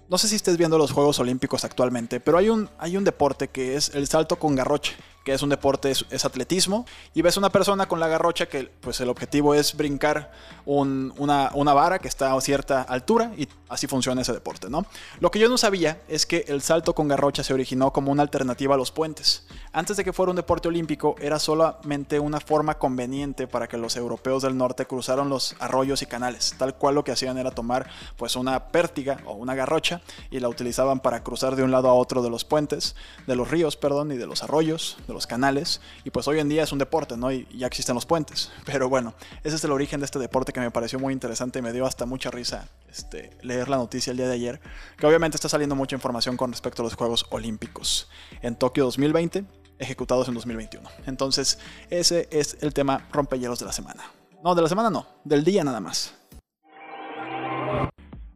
no 0.10 0.18
sé 0.18 0.28
si 0.28 0.36
estés 0.36 0.58
viendo 0.58 0.78
los 0.78 0.92
Juegos 0.92 1.20
Olímpicos 1.20 1.64
actualmente, 1.64 2.20
pero 2.20 2.38
hay 2.38 2.50
un, 2.50 2.70
hay 2.80 2.98
un 2.98 3.04
deporte 3.04 3.50
que 3.50 3.76
es 3.76 3.94
el 3.94 4.08
salto 4.08 4.38
con 4.38 4.56
garroche 4.56 4.96
que 5.30 5.36
es 5.36 5.44
un 5.44 5.50
deporte, 5.50 5.92
es, 5.92 6.26
atletismo, 6.26 6.88
y 7.14 7.22
ves 7.22 7.38
una 7.38 7.52
persona 7.52 7.88
con 7.88 8.00
la 8.00 8.08
garrocha 8.08 8.48
que 8.48 8.64
pues 8.64 9.00
el 9.00 9.10
objetivo 9.10 9.54
es 9.54 9.78
brincar 9.78 10.32
una, 10.66 11.52
una, 11.54 11.74
vara 11.76 12.00
que 12.00 12.08
está 12.08 12.34
a 12.34 12.42
cierta 12.42 12.82
altura 12.82 13.32
y 13.38 13.48
así 13.68 13.86
funciona 13.86 14.24
ese 14.24 14.34
deporte, 14.34 14.72
¿no? 14.72 14.88
Lo 15.20 15.30
que 15.30 15.38
yo 15.38 15.48
no 15.48 15.60
sabía 15.60 16.02
es 16.08 16.26
que 16.26 16.46
el 16.48 16.64
salto 16.64 16.96
con 16.96 17.08
garrocha 17.08 17.44
se 17.44 17.54
originó 17.54 17.94
como 17.94 18.12
una 18.12 18.24
alternativa 18.24 18.74
a 18.74 18.78
los 18.80 18.92
puentes. 18.92 19.46
Antes 19.72 19.98
de 19.98 20.04
que 20.04 20.14
fuera 20.14 20.32
un 20.32 20.36
deporte 20.36 20.68
olímpico 20.68 21.14
era 21.20 21.38
solamente 21.38 22.20
una 22.20 22.40
forma 22.40 22.80
conveniente 22.80 23.46
para 23.46 23.68
que 23.68 23.78
los 23.78 23.96
europeos 23.98 24.42
del 24.42 24.58
norte 24.58 24.88
cruzaran 24.88 25.30
los 25.30 25.56
arroyos 25.60 26.02
y 26.02 26.08
canales, 26.08 26.56
tal 26.58 26.74
cual 26.74 26.96
lo 26.96 27.04
que 27.04 27.12
hacían 27.12 27.38
era 27.38 27.52
tomar 27.52 27.88
pues 28.18 28.36
una 28.36 28.70
pértiga 28.70 29.20
o 29.26 29.34
una 29.34 29.54
garrocha 29.54 30.02
y 30.32 30.40
la 30.40 30.50
utilizaban 30.50 31.02
para 31.02 31.24
cruzar 31.24 31.56
de 31.56 31.62
un 31.62 31.70
lado 31.70 31.88
a 31.88 31.94
otro 31.94 32.24
de 32.24 32.32
los 32.32 32.46
puentes, 32.46 32.96
de 33.28 33.36
los 33.36 33.52
ríos, 33.52 33.78
perdón, 33.78 34.12
y 34.12 34.18
de 34.18 34.26
los 34.26 34.42
arroyos, 34.42 34.98
canales, 35.28 35.82
y 36.04 36.10
pues 36.10 36.28
hoy 36.28 36.40
en 36.40 36.50
día 36.50 36.64
es 36.64 36.72
un 36.72 36.80
deporte, 36.80 37.18
¿no? 37.18 37.32
Y 37.32 37.48
ya 37.56 37.68
existen 37.68 37.96
los 37.96 38.06
puentes. 38.06 38.52
Pero 38.66 38.90
bueno, 38.90 39.14
ese 39.44 39.56
es 39.56 39.64
el 39.64 39.72
origen 39.72 40.00
de 40.00 40.06
este 40.06 40.20
deporte 40.20 40.54
que 40.54 40.60
me 40.60 40.72
pareció 40.72 41.00
muy 41.00 41.14
interesante 41.14 41.60
y 41.60 41.62
me 41.62 41.74
dio 41.74 41.86
hasta 41.86 42.06
mucha 42.06 42.32
risa 42.32 42.68
este, 42.90 43.38
leer 43.42 43.70
la 43.70 43.78
noticia 43.78 44.12
el 44.12 44.18
día 44.18 44.28
de 44.28 44.34
ayer, 44.34 44.62
que 44.98 45.08
obviamente 45.08 45.36
está 45.36 45.50
saliendo 45.50 45.76
mucha 45.76 45.96
información 45.96 46.38
con 46.38 46.52
respecto 46.52 46.82
a 46.82 46.86
los 46.86 46.96
Juegos 46.96 47.26
Olímpicos 47.30 48.10
en 48.42 48.56
Tokio 48.56 48.86
2020, 48.86 49.46
ejecutados 49.80 50.28
en 50.28 50.34
2021. 50.36 50.90
Entonces, 51.06 51.60
ese 51.90 52.28
es 52.32 52.58
el 52.62 52.74
tema 52.74 53.08
rompehielos 53.12 53.60
de 53.60 53.66
la 53.66 53.72
semana. 53.72 54.12
No, 54.44 54.56
de 54.56 54.62
la 54.62 54.70
semana 54.70 54.90
no, 54.90 55.08
del 55.24 55.44
día 55.44 55.64
nada 55.64 55.80
más. 55.80 56.19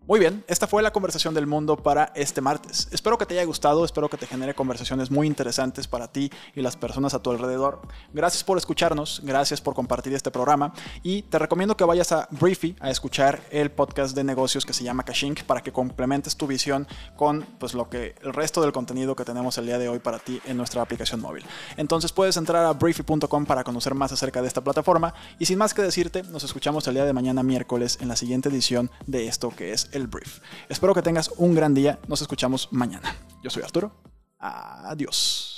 Muy 0.05 0.19
bien, 0.19 0.43
esta 0.49 0.67
fue 0.67 0.83
la 0.83 0.91
conversación 0.91 1.33
del 1.33 1.47
mundo 1.47 1.77
para 1.77 2.11
este 2.13 2.41
martes. 2.41 2.89
Espero 2.91 3.17
que 3.17 3.25
te 3.25 3.35
haya 3.35 3.45
gustado, 3.45 3.85
espero 3.85 4.09
que 4.09 4.17
te 4.17 4.27
genere 4.27 4.53
conversaciones 4.53 5.09
muy 5.09 5.27
interesantes 5.27 5.87
para 5.87 6.11
ti 6.11 6.29
y 6.53 6.61
las 6.61 6.75
personas 6.75 7.13
a 7.13 7.19
tu 7.19 7.31
alrededor. 7.31 7.79
Gracias 8.11 8.43
por 8.43 8.57
escucharnos, 8.57 9.21
gracias 9.23 9.61
por 9.61 9.73
compartir 9.73 10.13
este 10.13 10.29
programa 10.29 10.73
y 11.03 11.21
te 11.21 11.39
recomiendo 11.39 11.77
que 11.77 11.85
vayas 11.85 12.11
a 12.11 12.27
Briefy 12.31 12.75
a 12.81 12.91
escuchar 12.91 13.43
el 13.49 13.71
podcast 13.71 14.13
de 14.13 14.25
negocios 14.25 14.65
que 14.65 14.73
se 14.73 14.83
llama 14.83 15.03
Cashink 15.03 15.43
para 15.43 15.63
que 15.63 15.71
complementes 15.71 16.35
tu 16.35 16.47
visión 16.47 16.85
con 17.15 17.43
pues 17.57 17.73
lo 17.73 17.89
que 17.89 18.15
el 18.23 18.33
resto 18.33 18.61
del 18.61 18.73
contenido 18.73 19.15
que 19.15 19.23
tenemos 19.23 19.57
el 19.57 19.67
día 19.67 19.77
de 19.77 19.87
hoy 19.87 19.99
para 19.99 20.19
ti 20.19 20.41
en 20.43 20.57
nuestra 20.57 20.81
aplicación 20.81 21.21
móvil. 21.21 21.45
Entonces 21.77 22.11
puedes 22.11 22.35
entrar 22.35 22.65
a 22.65 22.73
briefy.com 22.73 23.45
para 23.45 23.63
conocer 23.63 23.95
más 23.95 24.11
acerca 24.11 24.41
de 24.41 24.49
esta 24.49 24.59
plataforma 24.59 25.13
y 25.39 25.45
sin 25.45 25.57
más 25.57 25.73
que 25.73 25.81
decirte, 25.81 26.23
nos 26.23 26.43
escuchamos 26.43 26.85
el 26.89 26.95
día 26.95 27.05
de 27.05 27.13
mañana 27.13 27.41
miércoles 27.41 27.99
en 28.01 28.09
la 28.09 28.17
siguiente 28.17 28.49
edición 28.49 28.91
de 29.07 29.27
esto 29.27 29.49
que 29.49 29.71
es 29.71 29.92
el 29.93 30.08
brief. 30.08 30.39
Espero 30.69 30.93
que 30.93 31.01
tengas 31.01 31.32
un 31.38 31.56
gran 31.56 31.73
día. 31.73 31.99
Nos 32.08 32.21
escuchamos 32.21 32.67
mañana. 32.71 33.15
Yo 33.43 33.49
soy 33.49 33.63
Arturo. 33.63 33.91
Adiós. 34.39 35.52